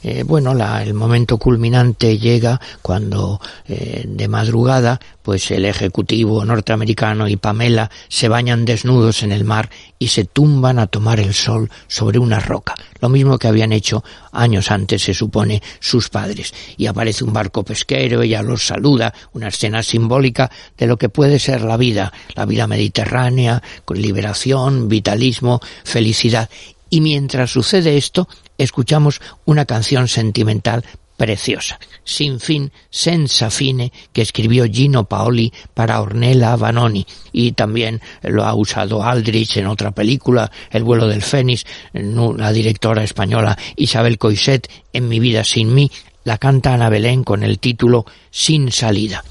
Eh, 0.02 0.24
bueno, 0.24 0.54
la, 0.54 0.82
el 0.82 0.92
momento 0.92 1.38
culminante 1.38 2.18
llega 2.18 2.60
cuando 2.82 3.40
eh, 3.68 4.02
de 4.08 4.26
madrugada 4.26 4.98
pues 5.22 5.52
el 5.52 5.64
ejecutivo 5.64 6.44
norteamericano 6.44 7.28
y 7.28 7.36
Pamela 7.36 7.88
se 8.08 8.28
bañan 8.28 8.64
desnudos 8.64 9.22
en 9.22 9.30
el 9.30 9.44
mar 9.44 9.70
y 10.00 10.08
se 10.08 10.24
tumban 10.24 10.80
a 10.80 10.88
tomar 10.88 11.20
el 11.20 11.34
sol 11.34 11.70
sobre 11.86 12.18
una 12.18 12.40
roca, 12.40 12.74
lo 13.00 13.08
mismo 13.08 13.38
que 13.38 13.48
habían 13.48 13.72
hecho 13.72 14.04
años 14.40 14.70
antes, 14.70 15.02
se 15.02 15.14
supone, 15.14 15.62
sus 15.80 16.08
padres. 16.08 16.52
Y 16.76 16.86
aparece 16.86 17.24
un 17.24 17.32
barco 17.32 17.64
pesquero, 17.64 18.22
ella 18.22 18.42
los 18.42 18.66
saluda, 18.66 19.12
una 19.32 19.48
escena 19.48 19.82
simbólica 19.82 20.50
de 20.76 20.86
lo 20.86 20.96
que 20.96 21.08
puede 21.08 21.38
ser 21.38 21.62
la 21.62 21.76
vida, 21.76 22.12
la 22.34 22.46
vida 22.46 22.66
mediterránea, 22.66 23.62
con 23.84 24.00
liberación, 24.00 24.88
vitalismo, 24.88 25.60
felicidad. 25.84 26.50
Y 26.90 27.00
mientras 27.00 27.50
sucede 27.50 27.96
esto, 27.96 28.28
escuchamos 28.58 29.20
una 29.44 29.64
canción 29.64 30.08
sentimental 30.08 30.84
preciosa, 31.16 31.78
sin 32.04 32.40
fin, 32.40 32.72
senza 32.90 33.50
fine, 33.50 33.92
que 34.12 34.22
escribió 34.22 34.66
Gino 34.66 35.04
Paoli 35.04 35.52
para 35.74 36.00
Ornella 36.00 36.56
Vanoni 36.56 37.06
y 37.32 37.52
también 37.52 38.00
lo 38.22 38.44
ha 38.44 38.54
usado 38.54 39.02
Aldrich 39.02 39.56
en 39.56 39.66
otra 39.66 39.90
película, 39.90 40.50
El 40.70 40.84
vuelo 40.84 41.08
del 41.08 41.22
Fénix, 41.22 41.64
la 41.92 42.52
directora 42.52 43.02
española 43.02 43.58
Isabel 43.76 44.18
Coiset 44.18 44.68
en 44.92 45.08
Mi 45.08 45.20
vida 45.20 45.44
sin 45.44 45.74
mí, 45.74 45.90
la 46.24 46.38
canta 46.38 46.74
Ana 46.74 46.88
Belén 46.88 47.24
con 47.24 47.42
el 47.42 47.58
título 47.58 48.04
Sin 48.30 48.72
salida. 48.72 49.24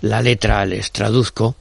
La 0.00 0.20
letra 0.20 0.66
les 0.66 0.90
traduzco, 0.90 1.54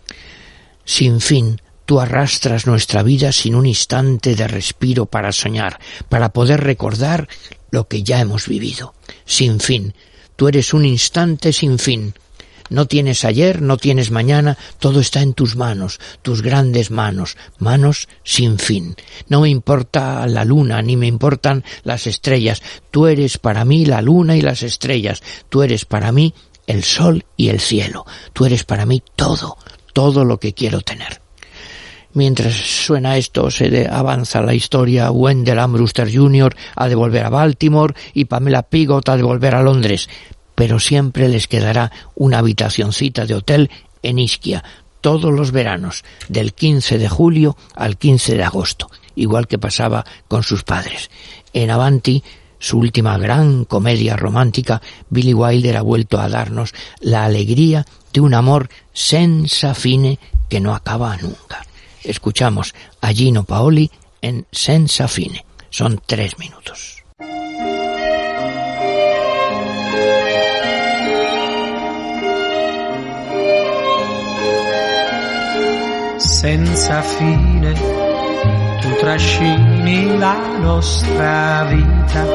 sin 0.84 1.22
fin, 1.22 1.62
tú 1.86 2.00
arrastras 2.00 2.68
nuestra 2.68 3.04
vida 3.04 3.32
sin 3.32 3.54
un 3.54 3.66
instante 3.66 4.36
de 4.36 4.48
respiro 4.48 5.06
para 5.06 5.32
soñar, 5.32 5.80
para 6.10 6.30
poder 6.30 6.62
recordar 6.62 7.28
lo 7.72 7.88
que 7.88 8.04
ya 8.04 8.20
hemos 8.20 8.48
vivido. 8.48 8.94
Sin 9.26 9.60
fin. 9.60 9.94
Tú 10.36 10.48
eres 10.48 10.74
un 10.74 10.86
instante 10.86 11.54
sin 11.54 11.80
fin. 11.80 12.14
No 12.70 12.86
tienes 12.86 13.26
ayer, 13.26 13.62
no 13.62 13.76
tienes 13.76 14.12
mañana, 14.12 14.58
todo 14.80 15.02
está 15.02 15.22
en 15.22 15.34
tus 15.34 15.58
manos, 15.58 16.00
tus 16.22 16.42
grandes 16.42 16.90
manos, 16.90 17.36
manos 17.58 18.08
sin 18.24 18.60
fin. 18.60 18.96
No 19.28 19.42
me 19.42 19.50
importa 19.50 20.26
la 20.26 20.46
luna, 20.46 20.82
ni 20.82 20.96
me 20.96 21.08
importan 21.08 21.66
las 21.84 22.08
estrellas. 22.08 22.62
Tú 22.90 23.08
eres 23.08 23.38
para 23.38 23.66
mí 23.66 23.86
la 23.86 24.02
luna 24.02 24.38
y 24.38 24.42
las 24.42 24.64
estrellas. 24.64 25.22
Tú 25.50 25.64
eres 25.64 25.84
para 25.84 26.14
mí 26.14 26.34
el 26.66 26.86
sol 26.86 27.26
y 27.36 27.50
el 27.50 27.60
cielo. 27.60 28.06
Tú 28.32 28.46
eres 28.46 28.64
para 28.64 28.86
mí 28.86 29.04
todo, 29.18 29.58
todo 29.94 30.24
lo 30.24 30.40
que 30.40 30.54
quiero 30.54 30.80
tener. 30.80 31.21
Mientras 32.14 32.54
suena 32.54 33.16
esto, 33.16 33.50
se 33.50 33.88
avanza 33.88 34.42
la 34.42 34.54
historia. 34.54 35.12
Wendell 35.12 35.60
Ambruster 35.60 36.14
Jr. 36.14 36.54
ha 36.76 36.90
de 36.90 36.96
volver 36.96 37.26
a 37.26 37.30
Baltimore 37.30 37.96
y 38.14 38.26
Pamela 38.26 38.64
Pigot 38.64 39.08
ha 39.08 39.16
de 39.16 39.24
volver 39.24 39.56
a 39.56 39.64
Londres. 39.64 40.10
Pero 40.54 40.80
siempre 40.80 41.30
les 41.30 41.48
quedará 41.48 41.92
una 42.16 42.40
habitacioncita 42.40 43.26
de 43.26 43.36
hotel 43.36 43.70
en 44.04 44.20
Isquia 44.20 44.64
todos 45.00 45.34
los 45.34 45.52
veranos, 45.52 46.04
del 46.28 46.54
15 46.54 47.00
de 47.00 47.10
julio 47.10 47.58
al 47.76 47.98
15 47.98 48.36
de 48.36 48.44
agosto, 48.44 48.92
igual 49.16 49.48
que 49.48 49.58
pasaba 49.58 50.06
con 50.28 50.44
sus 50.44 50.64
padres. 50.64 51.10
En 51.54 51.72
Avanti, 51.72 52.24
su 52.60 52.78
última 52.78 53.18
gran 53.18 53.66
comedia 53.66 54.16
romántica, 54.16 54.80
Billy 55.10 55.34
Wilder 55.34 55.78
ha 55.78 55.82
vuelto 55.82 56.20
a 56.20 56.30
darnos 56.30 56.76
la 57.00 57.26
alegría 57.26 57.86
de 58.14 58.22
un 58.22 58.36
amor 58.36 58.70
senza 58.94 59.74
fine 59.74 60.20
que 60.48 60.60
no 60.60 60.76
acaba 60.76 61.18
nunca 61.18 61.66
escuchamos 62.04 62.74
a 63.02 63.14
Gino 63.14 63.44
Paoli 63.44 63.90
en 64.22 64.46
Senza 64.52 65.08
Fine. 65.08 65.46
Son 65.70 66.02
tres 66.06 66.38
minutos. 66.38 67.04
Senza 76.18 77.02
fine 77.04 77.74
tu 78.82 78.90
trascini 79.00 80.18
la 80.18 80.58
nostra 80.60 81.66
vita, 81.66 82.26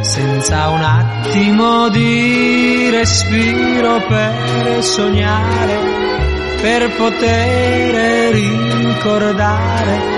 senza 0.00 0.68
un 0.68 0.82
attimo 0.82 1.88
di 1.90 2.88
respiro 2.90 4.00
per 4.08 4.82
sognare 4.82 6.35
per 6.60 6.90
poter 6.96 8.32
ricordare 8.32 10.14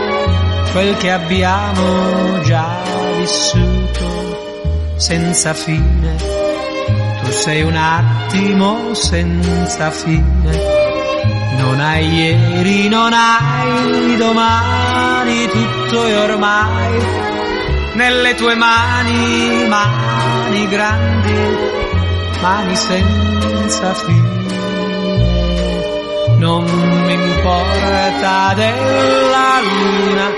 quel 0.73 0.97
che 0.97 1.11
abbiamo 1.11 2.41
già 2.43 2.77
vissuto 3.19 4.95
senza 4.97 5.55
fine. 5.55 6.17
Tu 7.23 7.31
sei 7.31 7.63
un 7.63 7.77
attimo 7.77 8.95
senza 8.95 9.91
fine. 9.91 10.77
Non 11.59 11.81
hai 11.81 12.07
ieri, 12.07 12.89
non 12.89 13.13
hai 13.13 14.17
domani, 14.17 15.49
tutto 15.49 16.05
è 16.05 16.19
ormai 16.19 17.27
nelle 17.95 18.35
tue 18.37 18.55
mani, 18.55 19.67
mani 19.67 20.69
grandi, 20.69 21.35
mani 22.41 22.77
senza 22.77 23.93
fine 23.95 24.58
non 26.39 26.65
mi 26.65 27.13
importa 27.15 28.55
della 28.55 29.61
luna, 29.63 30.29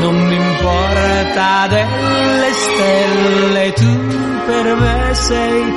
non 0.00 0.14
mi 0.26 0.34
importa 0.36 1.66
delle 1.68 2.52
stelle, 2.52 3.72
tu 3.72 4.44
per 4.46 4.74
me 4.74 5.14
sei 5.14 5.74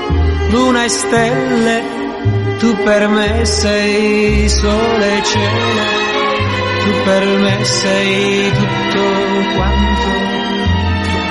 luna 0.49 0.83
e 0.83 0.89
stelle, 0.89 1.83
tu 2.59 2.75
per 2.83 3.07
me 3.07 3.45
sei 3.45 4.49
sole 4.49 5.17
e 5.17 5.23
cielo, 5.23 5.83
tu 6.83 6.91
per 7.05 7.25
me 7.25 7.63
sei 7.63 8.51
tutto 8.51 9.03
quanto, 9.55 10.09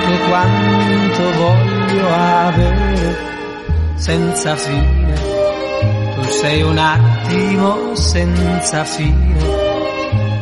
tutto 0.01 0.25
quanto 0.27 1.31
voglio 1.37 2.13
avere 2.13 3.31
senza 3.95 4.55
fine 4.55 5.42
tu 6.23 6.29
sei 6.29 6.61
un 6.61 6.77
attimo 6.77 7.95
senza 7.95 8.85
fine, 8.85 9.35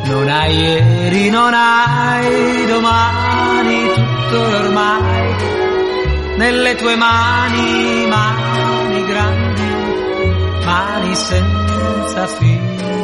non 0.04 0.28
hai 0.28 0.56
ieri, 0.56 1.28
non 1.30 1.52
hai 1.52 2.66
domani, 2.66 3.90
tutto 3.92 4.40
ormai 4.40 5.34
nelle 6.36 6.76
tue 6.76 6.96
mani, 6.96 8.06
mani 8.06 9.04
grandi, 9.06 10.64
mani 10.64 11.14
senza 11.14 12.26
fine. 12.26 13.01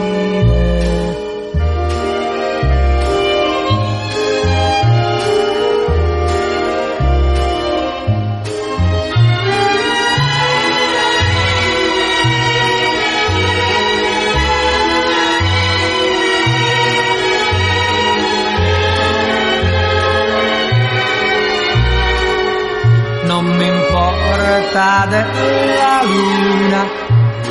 Importa 24.48 25.06
della 25.10 26.02
luna, 26.04 26.86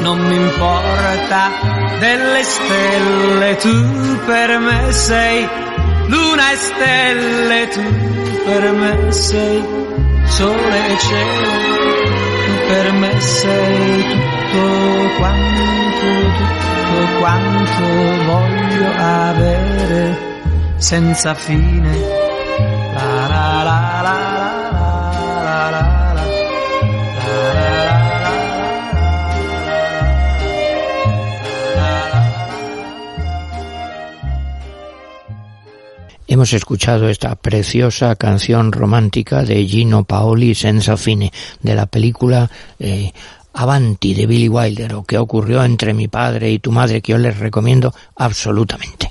non 0.01 0.17
mi 0.19 0.35
importa 0.35 1.51
delle 1.99 2.43
stelle, 2.43 3.55
tu 3.57 4.25
per 4.25 4.57
me 4.57 4.91
sei 4.91 5.47
luna 6.07 6.51
e 6.51 6.55
stelle, 6.55 7.67
tu 7.67 7.83
per 8.45 8.71
me 8.71 9.11
sei 9.11 9.63
sole 10.23 10.87
e 10.87 10.97
cielo, 10.97 11.51
tu 12.45 12.67
per 12.67 12.91
me 12.93 13.19
sei 13.19 14.03
tutto 14.09 15.15
quanto, 15.17 16.05
tutto 16.39 17.19
quanto 17.19 18.23
voglio 18.25 18.91
avere 18.97 20.17
senza 20.77 21.35
fine. 21.35 22.26
Hemos 36.37 36.53
escuchado 36.53 37.09
esta 37.09 37.33
preciosa 37.35 38.15
canción 38.15 38.71
romántica 38.71 39.41
de 39.41 39.65
Gino 39.65 40.03
Paoli 40.03 40.53
Senza 40.53 40.95
Fine 40.95 41.33
de 41.63 41.73
la 41.73 41.87
película 41.87 42.51
eh, 42.77 43.11
Avanti 43.57 44.13
de 44.13 44.27
Billy 44.27 44.47
Wilder 44.47 44.93
o 44.93 45.03
qué 45.03 45.17
ocurrió 45.17 45.63
entre 45.63 45.93
mi 45.95 46.07
padre 46.07 46.51
y 46.51 46.59
tu 46.59 46.71
madre 46.71 47.01
que 47.01 47.13
yo 47.13 47.17
les 47.17 47.39
recomiendo 47.39 47.91
absolutamente. 48.15 49.09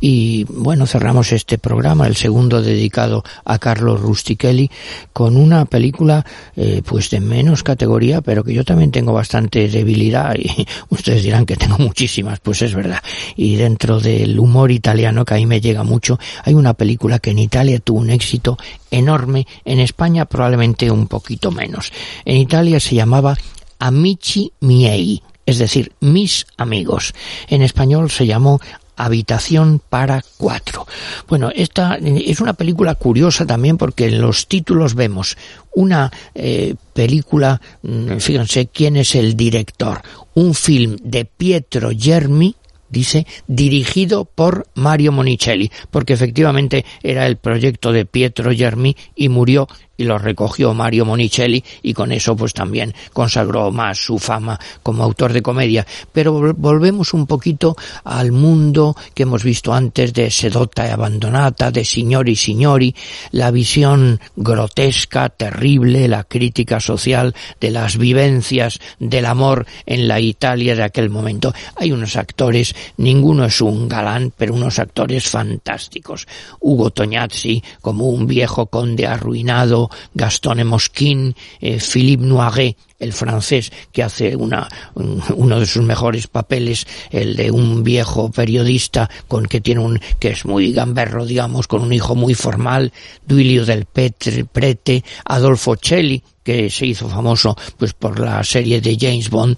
Y 0.00 0.44
bueno, 0.48 0.86
cerramos 0.86 1.32
este 1.32 1.58
programa, 1.58 2.08
el 2.08 2.16
segundo 2.16 2.60
dedicado 2.60 3.22
a 3.44 3.58
Carlos 3.58 4.00
Rustichelli, 4.00 4.68
con 5.12 5.36
una 5.36 5.64
película 5.64 6.26
eh, 6.56 6.82
pues 6.84 7.08
de 7.10 7.20
menos 7.20 7.62
categoría, 7.62 8.20
pero 8.20 8.42
que 8.42 8.52
yo 8.52 8.64
también 8.64 8.90
tengo 8.90 9.12
bastante 9.12 9.68
debilidad 9.68 10.34
y 10.36 10.66
ustedes 10.90 11.22
dirán 11.22 11.46
que 11.46 11.56
tengo 11.56 11.78
muchísimas, 11.78 12.40
pues 12.40 12.62
es 12.62 12.74
verdad. 12.74 13.02
Y 13.36 13.54
dentro 13.54 14.00
del 14.00 14.38
humor 14.40 14.72
italiano 14.72 15.24
que 15.24 15.34
a 15.34 15.36
mí 15.36 15.46
me 15.46 15.60
llega 15.60 15.84
mucho, 15.84 16.18
hay 16.42 16.54
una 16.54 16.74
película 16.74 17.20
que 17.20 17.30
en 17.30 17.38
Italia 17.38 17.78
tuvo 17.78 18.00
un 18.00 18.10
éxito 18.10 18.58
enorme, 18.90 19.46
en 19.64 19.78
España 19.78 20.24
probablemente 20.24 20.90
un 20.90 21.06
poquito 21.06 21.50
menos. 21.50 21.92
En 22.24 22.36
Italia 22.36 22.80
se 22.80 22.94
llamaba 22.96 23.36
Amici 23.78 24.52
Miei, 24.60 25.22
es 25.46 25.58
decir, 25.58 25.92
mis 26.00 26.46
amigos. 26.56 27.14
En 27.48 27.62
español 27.62 28.10
se 28.10 28.26
llamó 28.26 28.60
Habitación 28.96 29.80
para 29.88 30.22
cuatro. 30.36 30.86
Bueno, 31.28 31.50
esta 31.54 31.96
es 31.96 32.40
una 32.40 32.52
película 32.52 32.94
curiosa 32.94 33.44
también 33.44 33.76
porque 33.76 34.06
en 34.06 34.20
los 34.20 34.46
títulos 34.46 34.94
vemos 34.94 35.36
una 35.74 36.12
eh, 36.34 36.76
película, 36.92 37.60
mm, 37.82 38.18
fíjense 38.18 38.68
quién 38.68 38.96
es 38.96 39.16
el 39.16 39.36
director, 39.36 40.00
un 40.34 40.54
film 40.54 40.96
de 41.02 41.24
Pietro 41.24 41.90
Germi, 41.96 42.54
dice, 42.88 43.26
dirigido 43.48 44.24
por 44.24 44.68
Mario 44.74 45.10
Monicelli, 45.10 45.72
porque 45.90 46.12
efectivamente 46.12 46.84
era 47.02 47.26
el 47.26 47.36
proyecto 47.36 47.90
de 47.90 48.06
Pietro 48.06 48.52
Germi 48.52 48.96
y 49.16 49.28
murió 49.28 49.66
y 49.96 50.04
lo 50.04 50.18
recogió 50.18 50.74
Mario 50.74 51.04
Monicelli 51.04 51.62
y 51.82 51.94
con 51.94 52.12
eso 52.12 52.36
pues 52.36 52.52
también 52.52 52.94
consagró 53.12 53.70
más 53.70 53.98
su 53.98 54.18
fama 54.18 54.58
como 54.82 55.02
autor 55.02 55.32
de 55.32 55.42
comedia. 55.42 55.86
Pero 56.12 56.54
volvemos 56.54 57.14
un 57.14 57.26
poquito 57.26 57.76
al 58.04 58.32
mundo 58.32 58.96
que 59.14 59.24
hemos 59.24 59.44
visto 59.44 59.72
antes 59.72 60.12
de 60.12 60.30
Sedotta 60.30 60.86
e 60.86 60.90
Abandonata, 60.90 61.70
de 61.70 61.84
Signori 61.84 62.36
Signori, 62.36 62.94
la 63.32 63.50
visión 63.50 64.20
grotesca, 64.36 65.28
terrible, 65.28 66.08
la 66.08 66.24
crítica 66.24 66.80
social 66.80 67.34
de 67.60 67.70
las 67.70 67.96
vivencias 67.96 68.80
del 68.98 69.26
amor 69.26 69.66
en 69.86 70.08
la 70.08 70.20
Italia 70.20 70.74
de 70.74 70.82
aquel 70.82 71.10
momento. 71.10 71.52
Hay 71.76 71.92
unos 71.92 72.16
actores, 72.16 72.74
ninguno 72.96 73.44
es 73.44 73.60
un 73.60 73.88
galán, 73.88 74.32
pero 74.36 74.54
unos 74.54 74.78
actores 74.78 75.28
fantásticos. 75.28 76.26
Hugo 76.60 76.90
Tognazzi 76.90 77.62
como 77.80 78.08
un 78.08 78.26
viejo 78.26 78.66
conde 78.66 79.06
arruinado, 79.06 79.83
Gaston 80.14 80.64
Mosquin, 80.64 81.34
eh, 81.60 81.78
Philippe 81.78 82.24
Noiret, 82.24 82.76
el 82.98 83.12
francés 83.12 83.72
que 83.92 84.02
hace 84.02 84.36
una, 84.36 84.68
uno 84.94 85.60
de 85.60 85.66
sus 85.66 85.82
mejores 85.82 86.26
papeles, 86.26 86.86
el 87.10 87.36
de 87.36 87.50
un 87.50 87.82
viejo 87.82 88.30
periodista 88.30 89.10
con 89.28 89.46
que 89.46 89.60
tiene 89.60 89.80
un, 89.80 90.00
que 90.18 90.28
es 90.28 90.44
muy 90.44 90.72
gamberro, 90.72 91.26
digamos, 91.26 91.66
con 91.66 91.82
un 91.82 91.92
hijo 91.92 92.14
muy 92.14 92.34
formal, 92.34 92.92
Duilio 93.26 93.64
del 93.64 93.86
Petre, 93.86 94.44
Prete, 94.44 95.04
Adolfo 95.24 95.76
Celli, 95.80 96.22
que 96.42 96.68
se 96.68 96.86
hizo 96.86 97.08
famoso 97.08 97.56
pues 97.78 97.94
por 97.94 98.20
la 98.20 98.44
serie 98.44 98.80
de 98.80 98.96
James 99.00 99.30
Bond. 99.30 99.56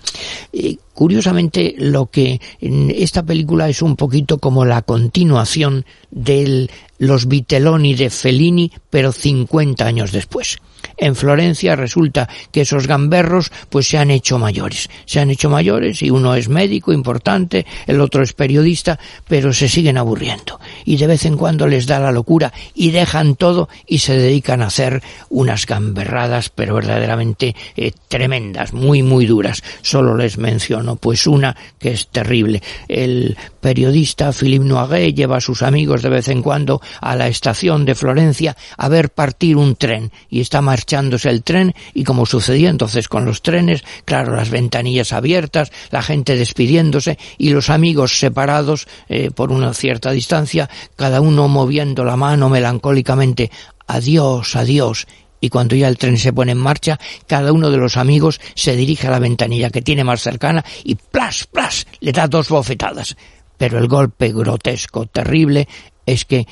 curiosamente, 0.94 1.74
lo 1.76 2.06
que 2.06 2.40
en 2.60 2.90
esta 2.90 3.24
película 3.24 3.68
es 3.68 3.82
un 3.82 3.96
poquito 3.96 4.38
como 4.38 4.64
la 4.64 4.82
continuación 4.82 5.84
de 6.10 6.70
los 6.98 7.26
Vitelloni 7.26 7.94
de 7.94 8.08
Fellini, 8.08 8.72
pero 8.88 9.12
50 9.12 9.84
años 9.84 10.12
después 10.12 10.58
en 10.96 11.16
Florencia 11.16 11.76
resulta 11.76 12.28
que 12.50 12.62
esos 12.62 12.86
gamberros 12.86 13.50
pues 13.68 13.88
se 13.88 13.98
han 13.98 14.10
hecho 14.10 14.38
mayores, 14.38 14.88
se 15.04 15.20
han 15.20 15.30
hecho 15.30 15.50
mayores 15.50 16.02
y 16.02 16.10
uno 16.10 16.34
es 16.34 16.48
médico 16.48 16.92
importante, 16.92 17.66
el 17.86 18.00
otro 18.00 18.22
es 18.22 18.32
periodista, 18.32 18.98
pero 19.28 19.52
se 19.52 19.68
siguen 19.68 19.98
aburriendo 19.98 20.60
y 20.84 20.96
de 20.96 21.06
vez 21.06 21.24
en 21.24 21.36
cuando 21.36 21.66
les 21.66 21.86
da 21.86 21.98
la 21.98 22.12
locura 22.12 22.52
y 22.74 22.90
dejan 22.90 23.36
todo 23.36 23.68
y 23.86 23.98
se 23.98 24.16
dedican 24.16 24.62
a 24.62 24.66
hacer 24.66 25.02
unas 25.30 25.66
gamberradas 25.66 26.50
pero 26.50 26.74
verdaderamente 26.74 27.54
eh, 27.76 27.92
tremendas, 28.08 28.72
muy 28.72 29.02
muy 29.02 29.26
duras. 29.26 29.62
Solo 29.82 30.16
les 30.16 30.38
menciono 30.38 30.96
pues 30.96 31.26
una 31.26 31.56
que 31.78 31.92
es 31.92 32.08
terrible. 32.08 32.62
El 32.88 33.36
periodista 33.60 34.32
Philippe 34.32 34.64
Noiré 34.64 35.12
lleva 35.12 35.38
a 35.38 35.40
sus 35.40 35.62
amigos 35.62 36.02
de 36.02 36.08
vez 36.08 36.28
en 36.28 36.42
cuando 36.42 36.80
a 37.00 37.16
la 37.16 37.28
estación 37.28 37.84
de 37.84 37.94
Florencia 37.94 38.56
a 38.76 38.88
ver 38.88 39.10
partir 39.10 39.56
un 39.56 39.76
tren 39.76 40.12
y 40.28 40.40
está 40.40 40.60
marchándose 40.76 41.30
el 41.30 41.42
tren 41.42 41.74
y 41.94 42.04
como 42.04 42.26
sucedía 42.26 42.68
entonces 42.68 43.08
con 43.08 43.24
los 43.24 43.40
trenes, 43.40 43.82
claro, 44.04 44.36
las 44.36 44.50
ventanillas 44.50 45.14
abiertas, 45.14 45.72
la 45.90 46.02
gente 46.02 46.36
despidiéndose 46.36 47.16
y 47.38 47.48
los 47.48 47.70
amigos 47.70 48.18
separados 48.18 48.86
eh, 49.08 49.30
por 49.34 49.52
una 49.52 49.72
cierta 49.72 50.10
distancia, 50.10 50.68
cada 50.94 51.22
uno 51.22 51.48
moviendo 51.48 52.04
la 52.04 52.16
mano 52.16 52.50
melancólicamente, 52.50 53.50
adiós, 53.86 54.54
adiós, 54.54 55.06
y 55.40 55.48
cuando 55.48 55.74
ya 55.76 55.88
el 55.88 55.96
tren 55.96 56.18
se 56.18 56.34
pone 56.34 56.52
en 56.52 56.58
marcha, 56.58 57.00
cada 57.26 57.52
uno 57.52 57.70
de 57.70 57.78
los 57.78 57.96
amigos 57.96 58.38
se 58.54 58.76
dirige 58.76 59.06
a 59.06 59.12
la 59.12 59.18
ventanilla 59.18 59.70
que 59.70 59.80
tiene 59.80 60.04
más 60.04 60.20
cercana 60.20 60.62
y 60.84 60.96
plas, 60.96 61.46
plas, 61.46 61.86
le 62.00 62.12
da 62.12 62.28
dos 62.28 62.50
bofetadas. 62.50 63.16
Pero 63.56 63.78
el 63.78 63.88
golpe 63.88 64.30
grotesco, 64.30 65.06
terrible, 65.06 65.68
es 66.04 66.26
que 66.26 66.46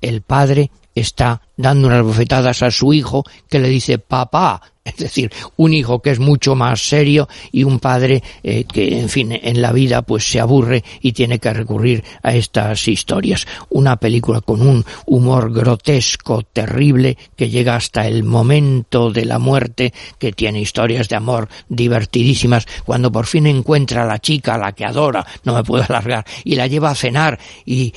el 0.00 0.22
padre 0.22 0.70
está 0.96 1.42
dando 1.56 1.86
unas 1.86 2.02
bofetadas 2.02 2.62
a 2.62 2.70
su 2.70 2.92
hijo 2.92 3.24
que 3.48 3.60
le 3.60 3.68
dice 3.68 3.98
papá, 3.98 4.60
es 4.86 4.96
decir, 4.96 5.32
un 5.56 5.74
hijo 5.74 6.00
que 6.00 6.10
es 6.10 6.18
mucho 6.18 6.54
más 6.54 6.80
serio 6.80 7.28
y 7.50 7.64
un 7.64 7.80
padre 7.80 8.22
eh, 8.42 8.64
que, 8.64 9.00
en 9.00 9.08
fin, 9.08 9.32
en 9.32 9.60
la 9.60 9.72
vida 9.72 10.02
pues 10.02 10.24
se 10.30 10.38
aburre 10.38 10.84
y 11.00 11.12
tiene 11.12 11.38
que 11.38 11.52
recurrir 11.52 12.04
a 12.22 12.34
estas 12.34 12.86
historias. 12.86 13.46
Una 13.68 13.96
película 13.96 14.40
con 14.40 14.62
un 14.62 14.84
humor 15.06 15.52
grotesco, 15.52 16.42
terrible, 16.42 17.18
que 17.34 17.50
llega 17.50 17.74
hasta 17.74 18.06
el 18.06 18.22
momento 18.22 19.10
de 19.10 19.24
la 19.24 19.38
muerte, 19.38 19.92
que 20.18 20.32
tiene 20.32 20.60
historias 20.60 21.08
de 21.08 21.16
amor 21.16 21.48
divertidísimas, 21.68 22.66
cuando 22.84 23.10
por 23.10 23.26
fin 23.26 23.46
encuentra 23.46 24.04
a 24.04 24.06
la 24.06 24.20
chica 24.20 24.54
a 24.54 24.58
la 24.58 24.72
que 24.72 24.84
adora, 24.84 25.26
no 25.44 25.54
me 25.54 25.64
puedo 25.64 25.84
alargar, 25.88 26.24
y 26.44 26.54
la 26.54 26.68
lleva 26.68 26.90
a 26.90 26.94
cenar 26.94 27.38
y, 27.64 27.92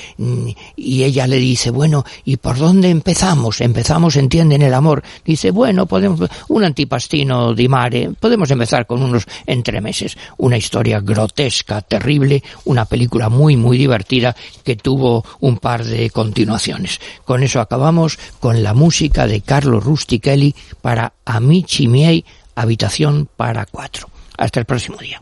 y 0.76 1.04
ella 1.04 1.28
le 1.28 1.38
dice, 1.38 1.70
bueno, 1.70 2.04
¿y 2.26 2.38
por 2.38 2.58
dónde 2.58 2.90
empezamos? 2.90 3.62
Empezamos, 3.62 4.16
entienden 4.16 4.64
el 4.64 4.74
amor. 4.74 5.04
Dice, 5.24 5.52
bueno, 5.52 5.86
podemos, 5.86 6.30
un 6.48 6.64
antipastino 6.80 7.54
di 7.54 7.68
mare, 7.68 8.12
podemos 8.18 8.50
empezar 8.52 8.86
con 8.88 9.04
unos 9.04 9.26
entremeses. 9.46 10.18
Una 10.38 10.56
historia 10.56 11.02
grotesca, 11.02 11.82
terrible, 11.82 12.42
una 12.66 12.86
película 12.86 13.28
muy, 13.28 13.58
muy 13.58 13.78
divertida 13.78 14.36
que 14.64 14.78
tuvo 14.78 15.26
un 15.42 15.58
par 15.58 15.84
de 15.84 16.10
continuaciones. 16.10 17.02
Con 17.26 17.44
eso 17.44 17.60
acabamos 17.60 18.18
con 18.40 18.64
la 18.64 18.74
música 18.74 19.28
de 19.28 19.42
Carlos 19.42 19.84
Rustichelli 19.84 20.56
para 20.82 21.14
Amici 21.26 21.88
Miei, 21.88 22.24
Habitación 22.56 23.28
para 23.36 23.66
cuatro. 23.66 24.10
Hasta 24.38 24.60
el 24.60 24.66
próximo 24.66 24.98
día. 24.98 25.20